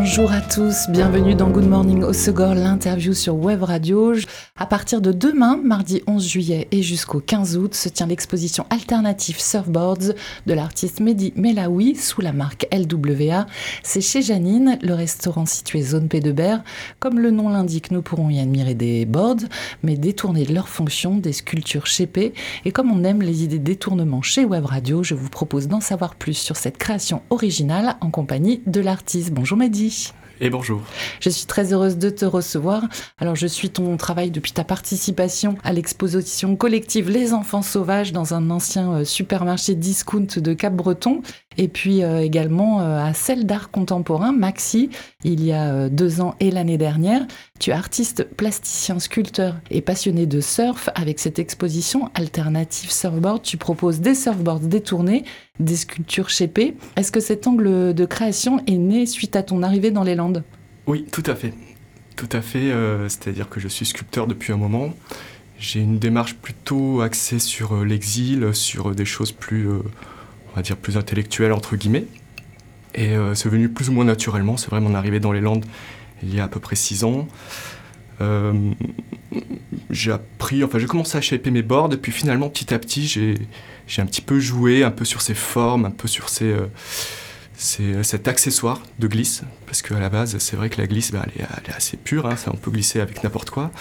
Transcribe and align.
Bonjour 0.00 0.30
à 0.30 0.40
tous, 0.40 0.88
bienvenue 0.90 1.34
dans 1.34 1.50
Good 1.50 1.68
Morning 1.68 2.04
au 2.04 2.12
Segor, 2.12 2.54
l'interview 2.54 3.14
sur 3.14 3.34
Web 3.34 3.64
Radio. 3.64 4.14
À 4.56 4.64
partir 4.64 5.00
de 5.00 5.10
demain, 5.10 5.58
mardi 5.62 6.02
11 6.06 6.24
juillet 6.24 6.68
et 6.70 6.82
jusqu'au 6.82 7.18
15 7.18 7.56
août, 7.56 7.74
se 7.74 7.88
tient 7.88 8.06
l'exposition 8.06 8.64
alternative 8.70 9.40
Surfboards 9.40 10.14
de 10.46 10.54
l'artiste 10.54 11.00
Mehdi 11.00 11.32
Melaoui 11.34 11.96
sous 11.96 12.20
la 12.20 12.32
marque 12.32 12.68
LWA. 12.72 13.46
C'est 13.82 14.00
chez 14.00 14.22
Janine, 14.22 14.78
le 14.82 14.94
restaurant 14.94 15.46
situé 15.46 15.82
zone 15.82 16.08
P 16.08 16.20
de 16.20 16.30
Berre. 16.30 16.62
Comme 17.00 17.18
le 17.18 17.32
nom 17.32 17.48
l'indique, 17.48 17.90
nous 17.90 18.00
pourrons 18.00 18.30
y 18.30 18.38
admirer 18.38 18.74
des 18.74 19.04
boards, 19.04 19.48
mais 19.82 19.96
détourner 19.96 20.44
de 20.44 20.54
leur 20.54 20.68
fonction 20.68 21.16
des 21.16 21.32
sculptures 21.32 21.86
shapées. 21.86 22.34
Et 22.64 22.70
comme 22.70 22.92
on 22.92 23.02
aime 23.02 23.20
les 23.20 23.42
idées 23.42 23.58
détournement 23.58 24.22
chez 24.22 24.44
Web 24.44 24.64
Radio, 24.64 25.02
je 25.02 25.14
vous 25.14 25.28
propose 25.28 25.66
d'en 25.66 25.80
savoir 25.80 26.14
plus 26.14 26.34
sur 26.34 26.56
cette 26.56 26.78
création 26.78 27.22
originale 27.30 27.96
en 28.00 28.10
compagnie 28.10 28.62
de 28.66 28.80
l'artiste. 28.80 29.32
Bonjour 29.32 29.58
Mehdi. 29.58 29.87
Et 30.40 30.50
bonjour. 30.50 30.82
Je 31.20 31.30
suis 31.30 31.46
très 31.46 31.72
heureuse 31.72 31.98
de 31.98 32.10
te 32.10 32.24
recevoir. 32.24 32.84
Alors, 33.18 33.34
je 33.34 33.48
suis 33.48 33.70
ton 33.70 33.96
travail 33.96 34.30
depuis 34.30 34.52
ta 34.52 34.62
participation 34.62 35.56
à 35.64 35.72
l'exposition 35.72 36.54
collective 36.54 37.10
Les 37.10 37.32
Enfants 37.32 37.62
Sauvages 37.62 38.12
dans 38.12 38.34
un 38.34 38.50
ancien 38.50 38.92
euh, 38.92 39.04
supermarché 39.04 39.74
discount 39.74 40.26
de 40.36 40.52
Cap-Breton. 40.54 41.22
Et 41.56 41.66
puis 41.66 42.04
euh, 42.04 42.20
également 42.20 42.80
euh, 42.82 43.04
à 43.04 43.14
celle 43.14 43.46
d'art 43.46 43.72
contemporain, 43.72 44.30
Maxi, 44.30 44.90
il 45.24 45.44
y 45.44 45.52
a 45.52 45.88
deux 45.88 46.20
ans 46.20 46.36
et 46.38 46.52
l'année 46.52 46.78
dernière. 46.78 47.26
Tu 47.58 47.70
es 47.70 47.72
artiste, 47.72 48.22
plasticien, 48.22 49.00
sculpteur 49.00 49.56
et 49.72 49.80
passionné 49.80 50.26
de 50.26 50.40
surf. 50.40 50.88
Avec 50.94 51.18
cette 51.18 51.40
exposition 51.40 52.12
Alternative 52.14 52.92
Surfboard, 52.92 53.42
tu 53.42 53.56
proposes 53.56 53.98
des 53.98 54.14
surfboards 54.14 54.60
détournés, 54.60 55.24
des 55.60 55.76
sculptures 55.76 56.30
shapées. 56.30 56.74
Est-ce 56.96 57.12
que 57.12 57.20
cet 57.20 57.46
angle 57.46 57.94
de 57.94 58.04
création 58.04 58.60
est 58.66 58.76
né 58.76 59.06
suite 59.06 59.36
à 59.36 59.42
ton 59.42 59.62
arrivée 59.62 59.90
dans 59.90 60.04
les 60.04 60.14
Landes? 60.14 60.44
Oui, 60.86 61.04
tout 61.10 61.24
à 61.26 61.34
fait. 61.34 61.52
Tout 62.16 62.28
à 62.32 62.40
fait. 62.40 62.70
Euh, 62.70 63.08
c'est-à-dire 63.08 63.48
que 63.48 63.60
je 63.60 63.68
suis 63.68 63.86
sculpteur 63.86 64.26
depuis 64.26 64.52
un 64.52 64.56
moment. 64.56 64.94
J'ai 65.58 65.80
une 65.80 65.98
démarche 65.98 66.34
plutôt 66.34 67.00
axée 67.00 67.38
sur 67.38 67.74
euh, 67.74 67.84
l'exil, 67.84 68.54
sur 68.54 68.94
des 68.94 69.04
choses 69.04 69.32
plus, 69.32 69.68
euh, 69.68 69.80
on 70.52 70.56
va 70.56 70.62
dire, 70.62 70.76
plus 70.76 70.96
intellectuelles, 70.96 71.52
entre 71.52 71.76
guillemets. 71.76 72.06
Et 72.94 73.14
c'est 73.34 73.48
venu 73.48 73.68
plus 73.68 73.90
ou 73.90 73.92
moins 73.92 74.06
naturellement. 74.06 74.56
C'est 74.56 74.70
vrai, 74.70 74.80
mon 74.80 74.94
arrivée 74.94 75.20
dans 75.20 75.30
les 75.30 75.42
Landes 75.42 75.64
il 76.22 76.34
y 76.34 76.40
a 76.40 76.44
à 76.44 76.48
peu 76.48 76.60
près 76.60 76.76
six 76.76 77.04
ans. 77.04 77.28
Euh, 78.20 78.52
j'ai 79.90 80.12
appris, 80.12 80.64
enfin 80.64 80.78
j'ai 80.78 80.86
commencé 80.86 81.16
à 81.16 81.20
shaper 81.20 81.50
mes 81.50 81.62
boards, 81.62 81.92
et 81.92 81.96
puis 81.96 82.10
finalement 82.10 82.48
petit 82.48 82.74
à 82.74 82.78
petit 82.78 83.06
j'ai, 83.06 83.34
j'ai 83.88 84.02
un 84.02 84.06
petit 84.06 84.20
peu 84.20 84.38
joué 84.38 84.84
un 84.84 84.90
peu 84.90 85.04
sur 85.04 85.20
ces 85.22 85.34
formes, 85.34 85.86
un 85.86 85.90
peu 85.90 86.06
sur 86.06 86.28
ces, 86.28 86.54
euh, 86.54 88.02
cet 88.02 88.28
accessoire 88.28 88.82
de 88.98 89.08
glisse, 89.08 89.42
parce 89.66 89.82
qu'à 89.82 89.98
la 89.98 90.08
base 90.08 90.38
c'est 90.38 90.56
vrai 90.56 90.70
que 90.70 90.80
la 90.80 90.86
glisse 90.86 91.10
bah, 91.10 91.26
elle, 91.34 91.42
est, 91.42 91.74
assez 91.74 91.96
pure, 91.96 92.26
hein, 92.26 92.36
on 92.46 92.56
peut 92.56 92.70
glisser 92.70 93.00
avec 93.00 93.24
n'importe 93.24 93.50
quoi. 93.50 93.72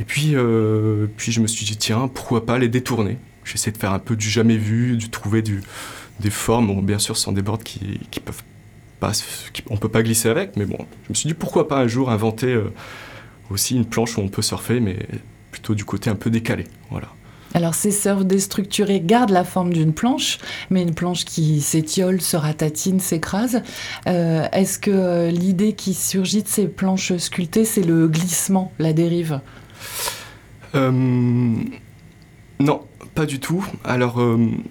Et 0.00 0.04
puis, 0.04 0.34
euh, 0.34 1.06
puis 1.16 1.30
je 1.30 1.40
me 1.40 1.46
suis 1.46 1.64
dit 1.64 1.76
tiens 1.76 2.08
pourquoi 2.08 2.44
pas 2.44 2.58
les 2.58 2.68
détourner? 2.68 3.18
J'essaie 3.44 3.70
de 3.70 3.78
faire 3.78 3.92
un 3.92 3.98
peu 3.98 4.16
du 4.16 4.28
jamais 4.28 4.56
vu, 4.56 4.96
de 4.96 5.06
trouver 5.06 5.42
des 5.42 6.30
formes, 6.30 6.84
bien 6.84 6.98
sûr 6.98 7.16
ce 7.16 7.24
sont 7.24 7.32
des 7.32 7.42
boards 7.42 7.62
qui, 7.62 8.00
qui 8.10 8.20
peuvent 8.20 8.42
on 9.70 9.76
peut 9.76 9.88
pas 9.88 10.02
glisser 10.02 10.28
avec, 10.28 10.56
mais 10.56 10.64
bon, 10.64 10.78
je 11.04 11.08
me 11.10 11.14
suis 11.14 11.26
dit 11.26 11.34
pourquoi 11.34 11.68
pas 11.68 11.78
un 11.78 11.86
jour 11.86 12.10
inventer 12.10 12.52
euh, 12.52 12.72
aussi 13.50 13.76
une 13.76 13.84
planche 13.84 14.16
où 14.16 14.20
on 14.20 14.28
peut 14.28 14.42
surfer, 14.42 14.80
mais 14.80 14.96
plutôt 15.50 15.74
du 15.74 15.84
côté 15.84 16.10
un 16.10 16.14
peu 16.14 16.30
décalé. 16.30 16.64
Voilà. 16.90 17.08
Alors 17.54 17.74
ces 17.74 17.90
surfs 17.90 18.24
déstructurés 18.24 19.00
gardent 19.00 19.30
la 19.30 19.44
forme 19.44 19.72
d'une 19.72 19.92
planche, 19.92 20.38
mais 20.70 20.82
une 20.82 20.94
planche 20.94 21.24
qui 21.24 21.60
s'étiole, 21.60 22.20
se 22.20 22.36
ratatine, 22.36 23.00
s'écrase. 23.00 23.62
Euh, 24.06 24.46
est-ce 24.52 24.78
que 24.78 24.90
euh, 24.90 25.30
l'idée 25.30 25.74
qui 25.74 25.94
surgit 25.94 26.42
de 26.42 26.48
ces 26.48 26.66
planches 26.66 27.16
sculptées, 27.16 27.64
c'est 27.64 27.82
le 27.82 28.08
glissement, 28.08 28.72
la 28.78 28.92
dérive? 28.92 29.40
Non, 32.62 32.82
pas 33.14 33.26
du 33.26 33.40
tout. 33.40 33.66
Alors 33.84 34.22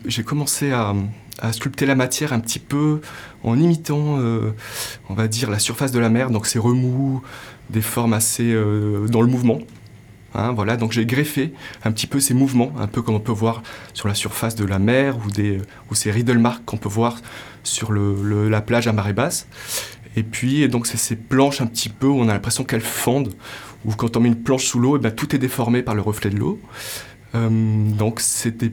j'ai 0.06 0.24
commencé 0.24 0.72
à, 0.72 0.96
sculpter 1.52 1.86
la 1.86 1.96
matière 1.96 2.34
un 2.34 2.40
petit 2.40 2.60
peu 2.60 3.02
en 3.44 3.60
imitant, 3.60 4.20
euh, 4.20 4.52
on 5.10 5.14
va 5.14 5.28
dire, 5.28 5.50
la 5.50 5.60
surface 5.60 5.92
de 5.92 6.00
la 6.00 6.10
mer, 6.10 6.30
donc 6.30 6.46
ces 6.46 6.60
remous, 6.60 7.22
des 7.70 7.82
formes 7.82 8.14
assez 8.14 8.52
euh, 8.54 9.08
dans 9.08 9.22
le 9.22 9.28
mouvement. 9.28 9.60
Hein, 10.34 10.54
voilà, 10.54 10.78
donc 10.78 10.92
j'ai 10.92 11.06
greffé 11.06 11.54
un 11.84 11.92
petit 11.92 12.08
peu 12.08 12.20
ces 12.20 12.34
mouvements, 12.34 12.72
un 12.80 12.88
peu 12.88 13.02
comme 13.02 13.16
on 13.16 13.20
peut 13.20 13.32
voir 13.32 13.64
sur 13.94 14.08
la 14.08 14.14
surface 14.14 14.56
de 14.56 14.66
la 14.66 14.80
mer 14.80 15.18
ou, 15.26 15.32
des, 15.32 15.60
ou 15.90 15.96
ces 15.96 16.12
riddle 16.12 16.38
marks 16.38 16.64
qu'on 16.66 16.78
peut 16.78 16.90
voir 16.90 17.18
sur 17.64 17.92
le, 17.92 18.50
la 18.50 18.62
plage 18.62 18.88
à 18.88 18.94
marée 18.94 19.14
basse. 19.14 19.48
Et 20.16 20.24
puis, 20.24 20.68
donc, 20.68 20.88
c'est 20.88 20.98
ces 20.98 21.16
planches 21.16 21.62
un 21.62 21.68
petit 21.68 21.90
peu 21.90 22.08
où 22.08 22.20
on 22.20 22.28
a 22.28 22.34
l'impression 22.34 22.64
qu'elles 22.64 22.82
fondent, 22.82 23.34
ou 23.86 23.94
quand 23.94 24.18
on 24.18 24.20
met 24.20 24.28
une 24.28 24.42
planche 24.42 24.66
sous 24.66 24.80
l'eau, 24.80 24.98
eh 24.98 25.00
ben, 25.00 25.12
tout 25.12 25.36
est 25.36 25.40
déformé 25.40 25.84
par 25.84 25.96
le 25.96 26.02
reflet 26.02 26.30
de 26.30 26.38
l'eau. 26.38 26.60
Euh, 27.36 27.50
donc, 27.50 28.20
c'est 28.20 28.58
des 28.58 28.72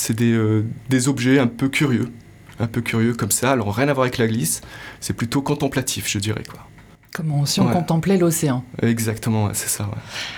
c'est 0.00 0.18
euh, 0.22 0.62
des, 0.88 1.08
objets 1.08 1.38
un 1.38 1.46
peu 1.46 1.68
curieux, 1.68 2.08
un 2.58 2.66
peu 2.66 2.80
curieux 2.80 3.12
comme 3.12 3.30
ça. 3.30 3.52
Alors 3.52 3.74
rien 3.74 3.88
à 3.88 3.92
voir 3.92 4.04
avec 4.04 4.16
la 4.16 4.26
glisse, 4.26 4.62
c'est 5.00 5.12
plutôt 5.12 5.42
contemplatif, 5.42 6.08
je 6.08 6.18
dirais 6.18 6.42
quoi. 6.48 6.69
Comme 7.12 7.44
si 7.44 7.60
on 7.60 7.68
contemplait 7.68 8.18
l'océan. 8.18 8.64
Exactement, 8.82 9.50
c'est 9.52 9.68
ça. 9.68 9.90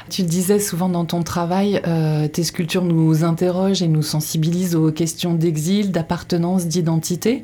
Tu 0.09 0.23
disais 0.23 0.59
souvent 0.59 0.89
dans 0.89 1.05
ton 1.05 1.23
travail, 1.23 1.83
euh, 1.87 2.29
tes 2.29 2.45
sculptures 2.45 2.85
nous 2.85 3.25
interrogent 3.25 3.83
et 3.83 3.89
nous 3.89 4.03
sensibilisent 4.03 4.75
aux 4.75 4.91
questions 4.91 5.35
d'exil, 5.35 5.93
d'appartenance, 5.93 6.67
d'identité. 6.67 7.43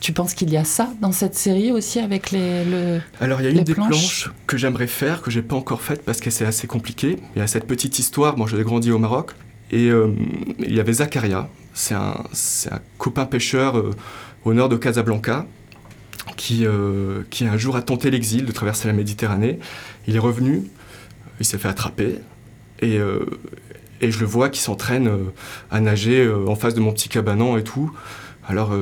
Tu 0.00 0.12
penses 0.12 0.32
qu'il 0.32 0.50
y 0.50 0.56
a 0.56 0.64
ça 0.64 0.88
dans 1.02 1.12
cette 1.12 1.34
série 1.34 1.72
aussi 1.72 1.98
avec 1.98 2.30
les 2.30 2.64
le, 2.64 3.00
Alors 3.20 3.42
il 3.42 3.44
y 3.44 3.46
a 3.48 3.50
une 3.50 3.64
des 3.64 3.74
planches, 3.74 4.30
que 4.46 4.56
j'aimerais 4.56 4.86
faire, 4.86 5.20
que 5.20 5.30
j'ai 5.30 5.42
pas 5.42 5.56
encore 5.56 5.82
faite 5.82 6.02
parce 6.02 6.20
que 6.20 6.30
c'est 6.30 6.46
assez 6.46 6.66
compliqué. 6.66 7.18
Il 7.36 7.40
y 7.40 7.42
a 7.42 7.46
cette 7.46 7.66
petite 7.66 7.98
histoire, 7.98 8.38
moi 8.38 8.46
j'ai 8.50 8.62
grandi 8.62 8.90
au 8.90 8.98
Maroc, 8.98 9.32
et 9.70 9.90
euh, 9.90 10.12
il 10.58 10.74
y 10.74 10.80
avait 10.80 10.94
Zacharia, 10.94 11.48
c'est 11.74 11.94
un, 11.94 12.14
un, 12.70 12.80
copain 12.98 13.26
pêcheur 13.26 13.76
euh, 13.76 13.90
au 14.44 14.54
nord 14.54 14.68
de 14.68 14.76
Casablanca 14.76 15.46
qui, 16.36 16.66
euh, 16.66 17.22
qui 17.30 17.44
un 17.44 17.56
jour 17.56 17.76
a 17.76 17.82
tenté 17.82 18.10
l'exil 18.10 18.44
de 18.44 18.52
traverser 18.52 18.88
la 18.88 18.94
Méditerranée. 18.94 19.58
Il 20.06 20.16
est 20.16 20.20
revenu, 20.20 20.64
il 21.38 21.46
s'est 21.46 21.58
fait 21.58 21.68
attraper 21.68 22.16
et, 22.80 22.98
et 24.00 24.10
je 24.10 24.20
le 24.20 24.26
vois 24.26 24.48
qui 24.48 24.60
s'entraîne 24.60 25.10
à 25.70 25.80
nager 25.80 26.26
en 26.46 26.54
face 26.54 26.74
de 26.74 26.80
mon 26.80 26.92
petit 26.92 27.08
cabanon 27.10 27.58
et 27.58 27.64
tout. 27.64 27.92
Alors 28.48 28.74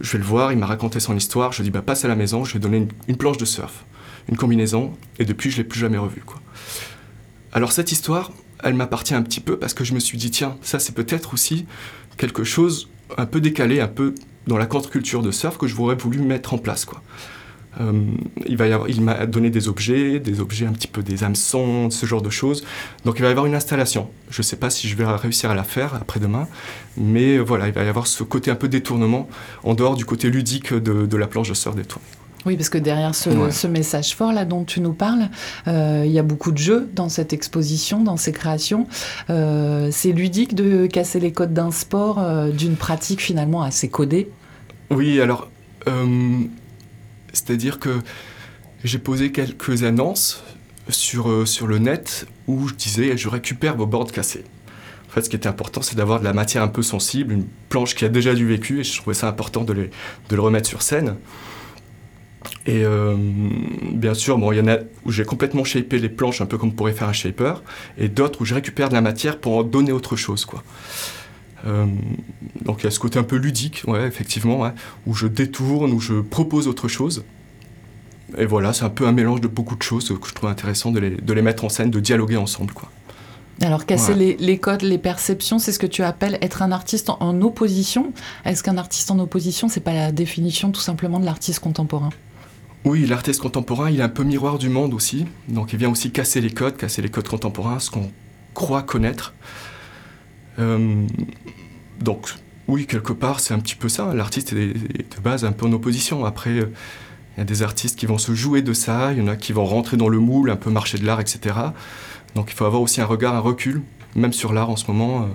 je 0.00 0.12
vais 0.12 0.18
le 0.18 0.24
voir, 0.24 0.52
il 0.52 0.58
m'a 0.58 0.66
raconté 0.66 1.00
son 1.00 1.16
histoire, 1.16 1.52
je 1.52 1.58
lui 1.58 1.64
dis 1.64 1.70
bah 1.70 1.82
passe 1.82 2.04
à 2.04 2.08
la 2.08 2.16
maison, 2.16 2.44
je 2.44 2.52
lui 2.52 2.58
ai 2.58 2.60
donné 2.60 2.76
une, 2.76 2.88
une 3.08 3.16
planche 3.16 3.38
de 3.38 3.46
surf, 3.46 3.84
une 4.28 4.36
combinaison, 4.36 4.92
et 5.18 5.24
depuis 5.24 5.50
je 5.50 5.56
l'ai 5.56 5.64
plus 5.64 5.80
jamais 5.80 5.98
revu. 5.98 6.20
Quoi. 6.20 6.40
Alors 7.52 7.72
cette 7.72 7.92
histoire, 7.92 8.32
elle 8.62 8.74
m'appartient 8.74 9.14
un 9.14 9.22
petit 9.22 9.40
peu 9.40 9.58
parce 9.58 9.72
que 9.72 9.84
je 9.84 9.94
me 9.94 10.00
suis 10.00 10.18
dit, 10.18 10.30
tiens, 10.30 10.56
ça 10.60 10.78
c'est 10.78 10.94
peut-être 10.94 11.32
aussi 11.32 11.66
quelque 12.18 12.44
chose 12.44 12.88
un 13.16 13.26
peu 13.26 13.40
décalé, 13.40 13.80
un 13.80 13.88
peu 13.88 14.14
dans 14.46 14.58
la 14.58 14.66
contre-culture 14.66 15.22
de 15.22 15.30
surf 15.30 15.58
que 15.58 15.66
je 15.66 15.74
voudrais 15.74 15.96
voulu 15.96 16.18
mettre 16.18 16.54
en 16.54 16.58
place. 16.58 16.84
Quoi. 16.84 17.02
Euh, 17.80 17.92
il, 18.46 18.56
va 18.56 18.66
il 18.88 19.02
m'a 19.02 19.26
donné 19.26 19.50
des 19.50 19.68
objets, 19.68 20.18
des 20.18 20.40
objets 20.40 20.66
un 20.66 20.72
petit 20.72 20.88
peu 20.88 21.02
des 21.02 21.24
hameçons, 21.24 21.90
ce 21.90 22.06
genre 22.06 22.22
de 22.22 22.30
choses. 22.30 22.64
Donc 23.04 23.18
il 23.18 23.22
va 23.22 23.28
y 23.28 23.30
avoir 23.30 23.46
une 23.46 23.54
installation. 23.54 24.08
Je 24.30 24.40
ne 24.40 24.44
sais 24.44 24.56
pas 24.56 24.70
si 24.70 24.88
je 24.88 24.96
vais 24.96 25.04
réussir 25.04 25.50
à 25.50 25.54
la 25.54 25.64
faire 25.64 25.94
après-demain, 25.94 26.48
mais 26.96 27.38
voilà, 27.38 27.68
il 27.68 27.74
va 27.74 27.84
y 27.84 27.88
avoir 27.88 28.06
ce 28.06 28.22
côté 28.22 28.50
un 28.50 28.54
peu 28.54 28.68
détournement 28.68 29.28
en 29.62 29.74
dehors 29.74 29.96
du 29.96 30.04
côté 30.04 30.30
ludique 30.30 30.72
de, 30.72 31.06
de 31.06 31.16
la 31.16 31.26
planche 31.26 31.48
de 31.48 31.54
surf 31.54 31.76
détournée. 31.76 32.06
Oui, 32.46 32.56
parce 32.56 32.68
que 32.68 32.78
derrière 32.78 33.12
ce, 33.12 33.66
message 33.66 34.14
fort 34.14 34.32
là 34.32 34.44
dont 34.44 34.62
tu 34.62 34.80
nous 34.80 34.92
parles, 34.92 35.28
euh, 35.66 36.04
il 36.06 36.12
y 36.12 36.18
a 36.20 36.22
beaucoup 36.22 36.52
de 36.52 36.58
jeux 36.58 36.88
dans 36.94 37.08
cette 37.08 37.32
exposition, 37.32 38.04
dans 38.04 38.16
ces 38.16 38.30
créations. 38.30 38.86
Euh, 39.30 39.88
c'est 39.90 40.12
ludique 40.12 40.54
de 40.54 40.86
casser 40.86 41.18
les 41.18 41.32
codes 41.32 41.52
d'un 41.52 41.72
sport, 41.72 42.20
euh, 42.20 42.50
d'une 42.50 42.76
pratique 42.76 43.20
finalement 43.20 43.62
assez 43.62 43.88
codée. 43.88 44.30
Oui, 44.90 45.20
alors, 45.20 45.50
c'est-à-dire 47.32 47.80
que 47.80 47.98
j'ai 48.84 48.98
posé 48.98 49.32
quelques 49.32 49.82
annonces 49.82 50.44
sur, 50.88 51.46
sur 51.48 51.66
le 51.66 51.78
net 51.78 52.26
où 52.46 52.68
je 52.68 52.74
disais 52.74 53.16
je 53.16 53.28
récupère 53.28 53.76
vos 53.76 53.86
boards 53.86 54.12
cassés. 54.12 54.44
En 55.08 55.12
fait, 55.12 55.22
ce 55.22 55.30
qui 55.30 55.36
était 55.36 55.48
important, 55.48 55.82
c'est 55.82 55.96
d'avoir 55.96 56.20
de 56.20 56.24
la 56.24 56.32
matière 56.32 56.62
un 56.62 56.68
peu 56.68 56.82
sensible, 56.82 57.32
une 57.32 57.46
planche 57.68 57.96
qui 57.96 58.04
a 58.04 58.08
déjà 58.08 58.34
du 58.34 58.46
vécu, 58.46 58.80
et 58.80 58.84
je 58.84 58.96
trouvais 59.00 59.14
ça 59.14 59.26
important 59.28 59.64
de, 59.64 59.72
les, 59.72 59.90
de 60.28 60.36
le 60.36 60.40
remettre 60.40 60.68
sur 60.68 60.82
scène. 60.82 61.16
Et 62.66 62.84
euh, 62.84 63.14
bien 63.92 64.14
sûr, 64.14 64.38
bon, 64.38 64.52
il 64.52 64.58
y 64.58 64.60
en 64.60 64.68
a 64.68 64.78
où 65.04 65.12
j'ai 65.12 65.24
complètement 65.24 65.64
shapé 65.64 65.98
les 65.98 66.08
planches, 66.08 66.40
un 66.40 66.46
peu 66.46 66.58
comme 66.58 66.72
pourrait 66.72 66.92
faire 66.92 67.08
un 67.08 67.12
shaper, 67.12 67.62
et 67.98 68.08
d'autres 68.08 68.42
où 68.42 68.44
je 68.44 68.54
récupère 68.54 68.88
de 68.88 68.94
la 68.94 69.00
matière 69.00 69.38
pour 69.38 69.56
en 69.56 69.62
donner 69.62 69.92
autre 69.92 70.16
chose, 70.16 70.44
quoi. 70.44 70.62
donc 72.64 72.82
il 72.82 72.84
y 72.84 72.86
a 72.86 72.90
ce 72.90 72.98
côté 72.98 73.18
un 73.18 73.24
peu 73.24 73.36
ludique, 73.36 73.82
ouais, 73.86 74.06
effectivement, 74.06 74.70
où 75.06 75.14
je 75.14 75.26
détourne, 75.26 75.92
où 75.92 76.00
je 76.00 76.14
propose 76.14 76.68
autre 76.68 76.88
chose. 76.88 77.24
Et 78.38 78.46
voilà, 78.46 78.72
c'est 78.72 78.84
un 78.84 78.90
peu 78.90 79.06
un 79.06 79.12
mélange 79.12 79.40
de 79.40 79.48
beaucoup 79.48 79.76
de 79.76 79.82
choses 79.82 80.08
que 80.08 80.28
je 80.28 80.34
trouve 80.34 80.50
intéressant 80.50 80.90
de 80.90 80.98
les, 80.98 81.10
de 81.10 81.32
les 81.32 81.42
mettre 81.42 81.64
en 81.64 81.68
scène, 81.68 81.90
de 81.90 82.00
dialoguer 82.00 82.36
ensemble. 82.36 82.72
Quoi. 82.72 82.90
Alors, 83.62 83.86
casser 83.86 84.14
les, 84.14 84.58
codes, 84.58 84.82
les 84.82 84.98
perceptions, 84.98 85.58
c'est 85.58 85.72
ce 85.72 85.78
que 85.78 85.86
tu 85.86 86.02
appelles 86.02 86.38
être 86.42 86.60
un 86.60 86.72
artiste 86.72 87.08
en, 87.08 87.40
opposition. 87.40 88.12
Est-ce 88.44 88.62
qu'un 88.62 88.76
artiste 88.76 89.10
en 89.10 89.18
opposition, 89.18 89.68
c'est 89.68 89.80
pas 89.80 89.94
la 89.94 90.12
définition 90.12 90.70
tout 90.72 90.80
simplement 90.80 91.18
de 91.18 91.24
l'artiste 91.24 91.60
contemporain? 91.60 92.10
Oui, 92.86 93.04
l'artiste 93.04 93.40
contemporain, 93.40 93.90
il 93.90 93.98
est 93.98 94.04
un 94.04 94.08
peu 94.08 94.22
miroir 94.22 94.58
du 94.58 94.68
monde 94.68 94.94
aussi. 94.94 95.26
Donc, 95.48 95.72
il 95.72 95.78
vient 95.80 95.90
aussi 95.90 96.12
casser 96.12 96.40
les 96.40 96.50
codes, 96.50 96.76
casser 96.76 97.02
les 97.02 97.08
codes 97.08 97.26
contemporains, 97.26 97.80
ce 97.80 97.90
qu'on 97.90 98.12
croit 98.54 98.84
connaître. 98.84 99.34
Euh, 100.60 101.04
donc, 101.98 102.32
oui, 102.68 102.86
quelque 102.86 103.12
part, 103.12 103.40
c'est 103.40 103.54
un 103.54 103.58
petit 103.58 103.74
peu 103.74 103.88
ça. 103.88 104.14
L'artiste 104.14 104.52
est, 104.52 104.74
de 104.74 105.20
base 105.20 105.44
un 105.44 105.50
peu 105.50 105.66
en 105.66 105.72
opposition. 105.72 106.24
Après, 106.24 106.50
euh, 106.50 106.72
il 107.36 107.40
y 107.40 107.42
a 107.42 107.44
des 107.44 107.64
artistes 107.64 107.98
qui 107.98 108.06
vont 108.06 108.18
se 108.18 108.36
jouer 108.36 108.62
de 108.62 108.72
ça, 108.72 109.12
il 109.12 109.18
y 109.18 109.20
en 109.20 109.26
a 109.26 109.34
qui 109.34 109.52
vont 109.52 109.64
rentrer 109.64 109.96
dans 109.96 110.08
le 110.08 110.20
moule, 110.20 110.48
un 110.48 110.56
peu 110.56 110.70
marcher 110.70 110.96
de 110.96 111.04
l'art, 111.04 111.20
etc. 111.20 111.56
Donc 112.36 112.52
il 112.52 112.54
faut 112.54 112.66
avoir 112.66 112.82
aussi 112.82 113.00
un 113.00 113.04
regard, 113.04 113.34
un 113.34 113.40
recul, 113.40 113.82
même 114.14 114.32
sur 114.32 114.52
l'art 114.52 114.70
en 114.70 114.76
ce 114.76 114.86
moment. 114.86 115.28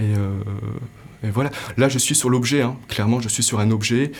Euh, 0.00 0.42
et, 1.24 1.30
voilà. 1.30 1.50
Là, 1.78 1.88
je 1.88 1.98
suis 1.98 2.14
sur 2.14 2.28
l'objet, 2.28 2.60
hein. 2.60 2.76
clairement, 2.86 3.18
je 3.20 3.30
suis 3.30 3.42
sur 3.42 3.60
un 3.60 3.70
objet. 3.70 4.12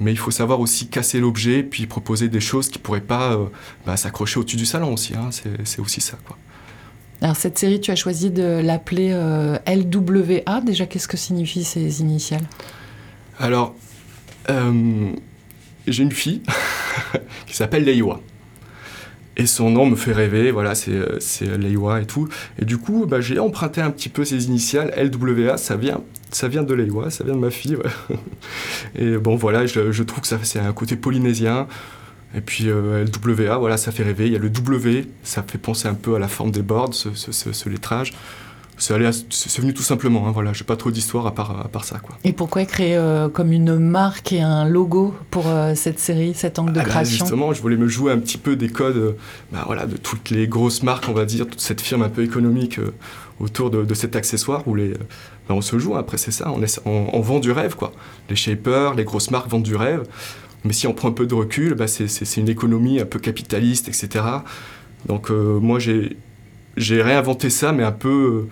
Mais 0.00 0.12
il 0.12 0.18
faut 0.18 0.30
savoir 0.30 0.60
aussi 0.60 0.88
casser 0.88 1.20
l'objet, 1.20 1.62
puis 1.62 1.86
proposer 1.86 2.28
des 2.28 2.40
choses 2.40 2.68
qui 2.68 2.78
ne 2.78 2.82
pourraient 2.82 3.00
pas 3.00 3.36
bah, 3.84 3.96
s'accrocher 3.96 4.38
au-dessus 4.38 4.56
du 4.56 4.66
salon 4.66 4.92
aussi. 4.92 5.14
Hein. 5.14 5.30
C'est 5.64 5.80
aussi 5.80 6.00
ça. 6.00 6.16
Quoi. 6.24 6.36
Alors 7.20 7.36
cette 7.36 7.58
série, 7.58 7.80
tu 7.80 7.90
as 7.90 7.96
choisi 7.96 8.30
de 8.30 8.60
l'appeler 8.62 9.10
euh, 9.12 9.58
LWA. 9.66 10.60
Déjà, 10.60 10.86
qu'est-ce 10.86 11.08
que 11.08 11.16
signifient 11.16 11.64
ces 11.64 12.00
initiales? 12.00 12.44
Alors, 13.40 13.74
euh, 14.50 15.10
j'ai 15.86 16.02
une 16.02 16.12
fille 16.12 16.42
qui 17.46 17.56
s'appelle 17.56 17.84
Leiwa. 17.84 18.20
Et 19.40 19.46
son 19.46 19.70
nom 19.70 19.86
me 19.86 19.94
fait 19.94 20.12
rêver, 20.12 20.50
voilà, 20.50 20.74
c'est 20.74 20.90
euh, 20.92 21.56
Leiwa 21.56 22.00
et 22.00 22.06
tout. 22.06 22.28
Et 22.60 22.64
du 22.64 22.76
coup, 22.76 23.06
bah, 23.06 23.20
j'ai 23.20 23.38
emprunté 23.38 23.80
un 23.80 23.90
petit 23.90 24.08
peu 24.08 24.24
ses 24.24 24.46
initiales, 24.46 24.92
LWA, 24.96 25.56
ça 25.56 25.76
vient, 25.76 26.00
ça 26.32 26.48
vient 26.48 26.64
de 26.64 26.74
Leiwa, 26.74 27.10
ça 27.10 27.22
vient 27.22 27.34
de 27.34 27.38
ma 27.38 27.50
fille. 27.50 27.78
Et 28.96 29.16
bon, 29.16 29.36
voilà, 29.36 29.64
je, 29.66 30.02
trouve 30.02 30.22
que 30.22 30.36
c'est 30.42 30.58
un 30.58 30.72
côté 30.72 30.96
polynésien. 30.96 31.68
Et 32.34 32.40
puis 32.40 32.64
euh, 32.68 33.04
LWA, 33.04 33.56
voilà, 33.58 33.76
ça 33.76 33.92
fait 33.92 34.02
rêver. 34.02 34.26
Il 34.26 34.32
y 34.32 34.36
a 34.36 34.40
le 34.40 34.50
W, 34.50 35.06
ça 35.22 35.44
fait 35.46 35.56
penser 35.56 35.86
un 35.86 35.94
peu 35.94 36.16
à 36.16 36.18
la 36.18 36.28
forme 36.28 36.50
des 36.50 36.62
boards, 36.62 36.94
ce, 36.94 37.10
ce, 37.14 37.68
lettrage. 37.68 38.14
C'est 38.78 39.60
venu 39.60 39.74
tout 39.74 39.82
simplement, 39.82 40.28
hein, 40.28 40.32
voilà, 40.32 40.52
j'ai 40.52 40.64
pas 40.64 40.76
trop 40.76 40.90
d'histoire 40.90 41.26
à 41.26 41.34
part, 41.34 41.60
à 41.60 41.68
part 41.68 41.84
ça. 41.84 41.98
Quoi. 41.98 42.16
Et 42.24 42.32
pourquoi 42.32 42.64
créer 42.64 42.96
euh, 42.96 43.28
comme 43.28 43.52
une 43.52 43.76
marque 43.78 44.32
et 44.32 44.40
un 44.40 44.68
logo 44.68 45.14
pour 45.30 45.48
euh, 45.48 45.74
cette 45.74 45.98
série, 45.98 46.34
cet 46.34 46.58
angle 46.58 46.72
de 46.72 46.80
ah 46.80 46.84
bah, 46.84 46.88
création? 46.90 47.24
Justement, 47.24 47.52
je 47.52 47.60
voulais 47.60 47.76
me 47.76 47.88
jouer 47.88 48.12
un 48.12 48.18
petit 48.18 48.38
peu 48.38 48.56
des 48.56 48.68
codes 48.68 49.16
bah, 49.52 49.64
voilà, 49.66 49.86
de 49.86 49.96
toutes 49.96 50.30
les 50.30 50.46
grosses 50.46 50.82
marques, 50.82 51.08
on 51.08 51.12
va 51.12 51.24
dire, 51.24 51.46
toute 51.46 51.60
cette 51.60 51.80
firme 51.80 52.02
un 52.02 52.08
peu 52.08 52.22
économique 52.22 52.80
autour 53.40 53.70
de, 53.70 53.94
cet 53.94 54.16
accessoire 54.16 54.66
où 54.66 54.74
les, 54.74 54.90
bah, 54.90 55.54
on 55.54 55.60
se 55.60 55.78
joue, 55.78 55.96
après 55.96 56.16
c'est 56.16 56.32
ça, 56.32 56.52
on, 56.52 56.62
on, 56.84 57.06
on, 57.12 57.20
vend 57.20 57.40
du 57.40 57.52
rêve. 57.52 57.74
quoi. 57.74 57.92
Les 58.30 58.36
shapers, 58.36 58.94
les 58.94 59.04
grosses 59.04 59.30
marques 59.30 59.48
vendent 59.48 59.62
du 59.62 59.76
rêve. 59.76 60.04
Mais 60.64 60.72
si 60.72 60.86
on 60.86 60.92
prend 60.92 61.08
un 61.08 61.12
peu 61.12 61.26
de 61.26 61.34
recul, 61.34 61.74
bah 61.74 61.86
c'est 61.86 62.36
une 62.36 62.48
économie 62.48 63.00
un 63.00 63.06
peu 63.06 63.18
capitaliste, 63.18 63.88
etc. 63.88 64.24
Donc 65.06 65.30
euh, 65.30 65.58
moi, 65.60 65.78
j'ai 65.78 66.16
réinventé 66.78 67.50
ça, 67.50 67.72
mais 67.72 67.84
un 67.84 67.92
peu... 67.92 68.48
Euh, 68.48 68.50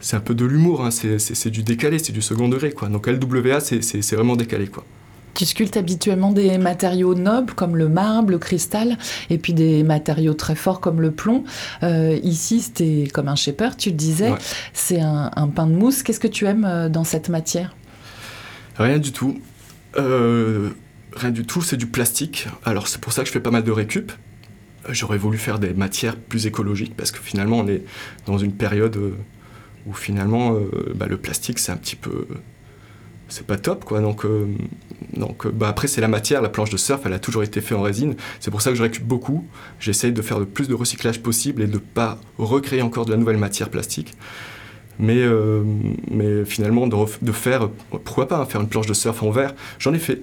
c'est 0.00 0.16
un 0.16 0.20
peu 0.20 0.34
de 0.34 0.44
l'humour, 0.44 0.84
hein. 0.84 0.90
c'est 0.92 1.50
du 1.50 1.64
décalé, 1.64 1.98
c'est 1.98 2.12
du 2.12 2.22
second 2.22 2.48
degré. 2.48 2.70
Quoi. 2.70 2.88
Donc 2.88 3.08
LWA, 3.08 3.58
c'est 3.58 4.12
vraiment 4.12 4.36
décalé. 4.36 4.68
Quoi. 4.68 4.84
Tu 5.34 5.44
sculptes 5.44 5.76
habituellement 5.76 6.30
des 6.30 6.56
matériaux 6.56 7.16
nobles 7.16 7.52
comme 7.54 7.76
le 7.76 7.88
marbre, 7.88 8.30
le 8.30 8.38
cristal, 8.38 8.96
et 9.28 9.38
puis 9.38 9.54
des 9.54 9.82
matériaux 9.82 10.34
très 10.34 10.54
forts 10.54 10.80
comme 10.80 11.00
le 11.00 11.10
plomb. 11.10 11.42
Euh, 11.82 12.16
ici, 12.22 12.60
c'était 12.60 13.08
comme 13.12 13.26
un 13.26 13.34
shaper, 13.34 13.76
tu 13.76 13.88
le 13.88 13.96
disais. 13.96 14.32
C'est 14.72 15.00
un, 15.00 15.32
un, 15.34 15.48
pain 15.48 15.66
de 15.66 15.74
mousse. 15.74 16.04
Qu'est-ce 16.04 16.20
que 16.20 16.28
tu 16.28 16.44
aimes 16.46 16.88
dans 16.92 17.04
cette 17.04 17.28
matière? 17.28 17.74
Rien 18.78 18.98
du 18.98 19.10
tout. 19.10 19.40
Euh, 19.96 20.70
rien 21.12 21.30
du 21.30 21.44
tout, 21.44 21.62
c'est 21.62 21.76
du 21.76 21.86
plastique. 21.86 22.48
Alors 22.64 22.88
c'est 22.88 23.00
pour 23.00 23.12
ça 23.12 23.22
que 23.22 23.28
je 23.28 23.32
fais 23.32 23.40
pas 23.40 23.50
mal 23.50 23.64
de 23.64 23.70
récup. 23.70 24.12
J'aurais 24.88 25.18
voulu 25.18 25.38
faire 25.38 25.58
des 25.58 25.74
matières 25.74 26.16
plus 26.16 26.46
écologiques 26.46 26.96
parce 26.96 27.10
que 27.10 27.18
finalement 27.18 27.58
on 27.58 27.68
est 27.68 27.82
dans 28.26 28.38
une 28.38 28.52
période 28.52 28.96
euh, 28.96 29.16
où 29.86 29.92
finalement 29.92 30.54
euh, 30.54 30.92
bah, 30.94 31.06
le 31.06 31.18
plastique 31.18 31.58
c'est 31.58 31.72
un 31.72 31.76
petit 31.76 31.96
peu 31.96 32.26
c'est 33.28 33.46
pas 33.46 33.58
top 33.58 33.84
quoi. 33.84 34.00
Donc 34.00 34.24
euh, 34.24 34.46
donc 35.14 35.46
bah, 35.48 35.68
après 35.68 35.88
c'est 35.88 36.00
la 36.00 36.08
matière 36.08 36.40
la 36.40 36.48
planche 36.48 36.70
de 36.70 36.76
surf 36.76 37.02
elle 37.04 37.12
a 37.12 37.18
toujours 37.18 37.42
été 37.42 37.60
faite 37.60 37.76
en 37.76 37.82
résine. 37.82 38.14
C'est 38.40 38.50
pour 38.50 38.62
ça 38.62 38.70
que 38.70 38.76
je 38.76 38.82
récup 38.82 39.04
beaucoup. 39.04 39.46
J'essaye 39.80 40.12
de 40.12 40.22
faire 40.22 40.38
le 40.38 40.46
plus 40.46 40.68
de 40.68 40.74
recyclage 40.74 41.20
possible 41.20 41.62
et 41.62 41.66
de 41.66 41.78
pas 41.78 42.18
recréer 42.38 42.80
encore 42.80 43.04
de 43.04 43.10
la 43.10 43.16
nouvelle 43.16 43.38
matière 43.38 43.68
plastique. 43.68 44.14
Mais, 45.00 45.24
mais 46.10 46.44
finalement 46.44 46.88
de, 46.88 46.96
de, 47.22 47.30
faire 47.30 47.68
pourquoi 48.04 48.26
pas 48.26 48.38
hein, 48.38 48.46
faire 48.46 48.60
une 48.60 48.68
planche 48.68 48.88
de 48.88 48.94
surf 48.94 49.22
en 49.22 49.30
verre. 49.30 49.54
J'en 49.78 49.94
ai 49.94 50.00
fait 50.00 50.22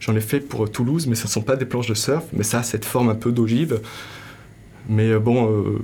J'en 0.00 0.16
ai 0.16 0.20
fait 0.20 0.40
pour 0.40 0.70
Toulouse, 0.70 1.06
mais 1.06 1.14
ce 1.14 1.24
ne 1.24 1.28
sont 1.28 1.42
pas 1.42 1.56
des 1.56 1.66
planches 1.66 1.86
de 1.86 1.94
surf, 1.94 2.24
mais 2.32 2.42
ça 2.42 2.60
a 2.60 2.62
cette 2.62 2.86
forme 2.86 3.10
un 3.10 3.14
peu 3.14 3.32
d'ogive. 3.32 3.80
Mais 4.88 5.10
euh, 5.10 5.20
bon, 5.20 5.50
euh, 5.50 5.78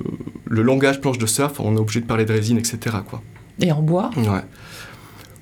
le 0.45 0.61
langage 0.63 0.99
planche 0.99 1.19
de 1.19 1.27
surf, 1.27 1.59
on 1.59 1.75
est 1.75 1.79
obligé 1.79 2.01
de 2.01 2.07
parler 2.07 2.25
de 2.25 2.33
résine, 2.33 2.57
etc. 2.57 2.97
Quoi. 3.07 3.21
Et 3.61 3.71
en 3.71 3.81
bois? 3.83 4.09
Ouais. 4.17 4.41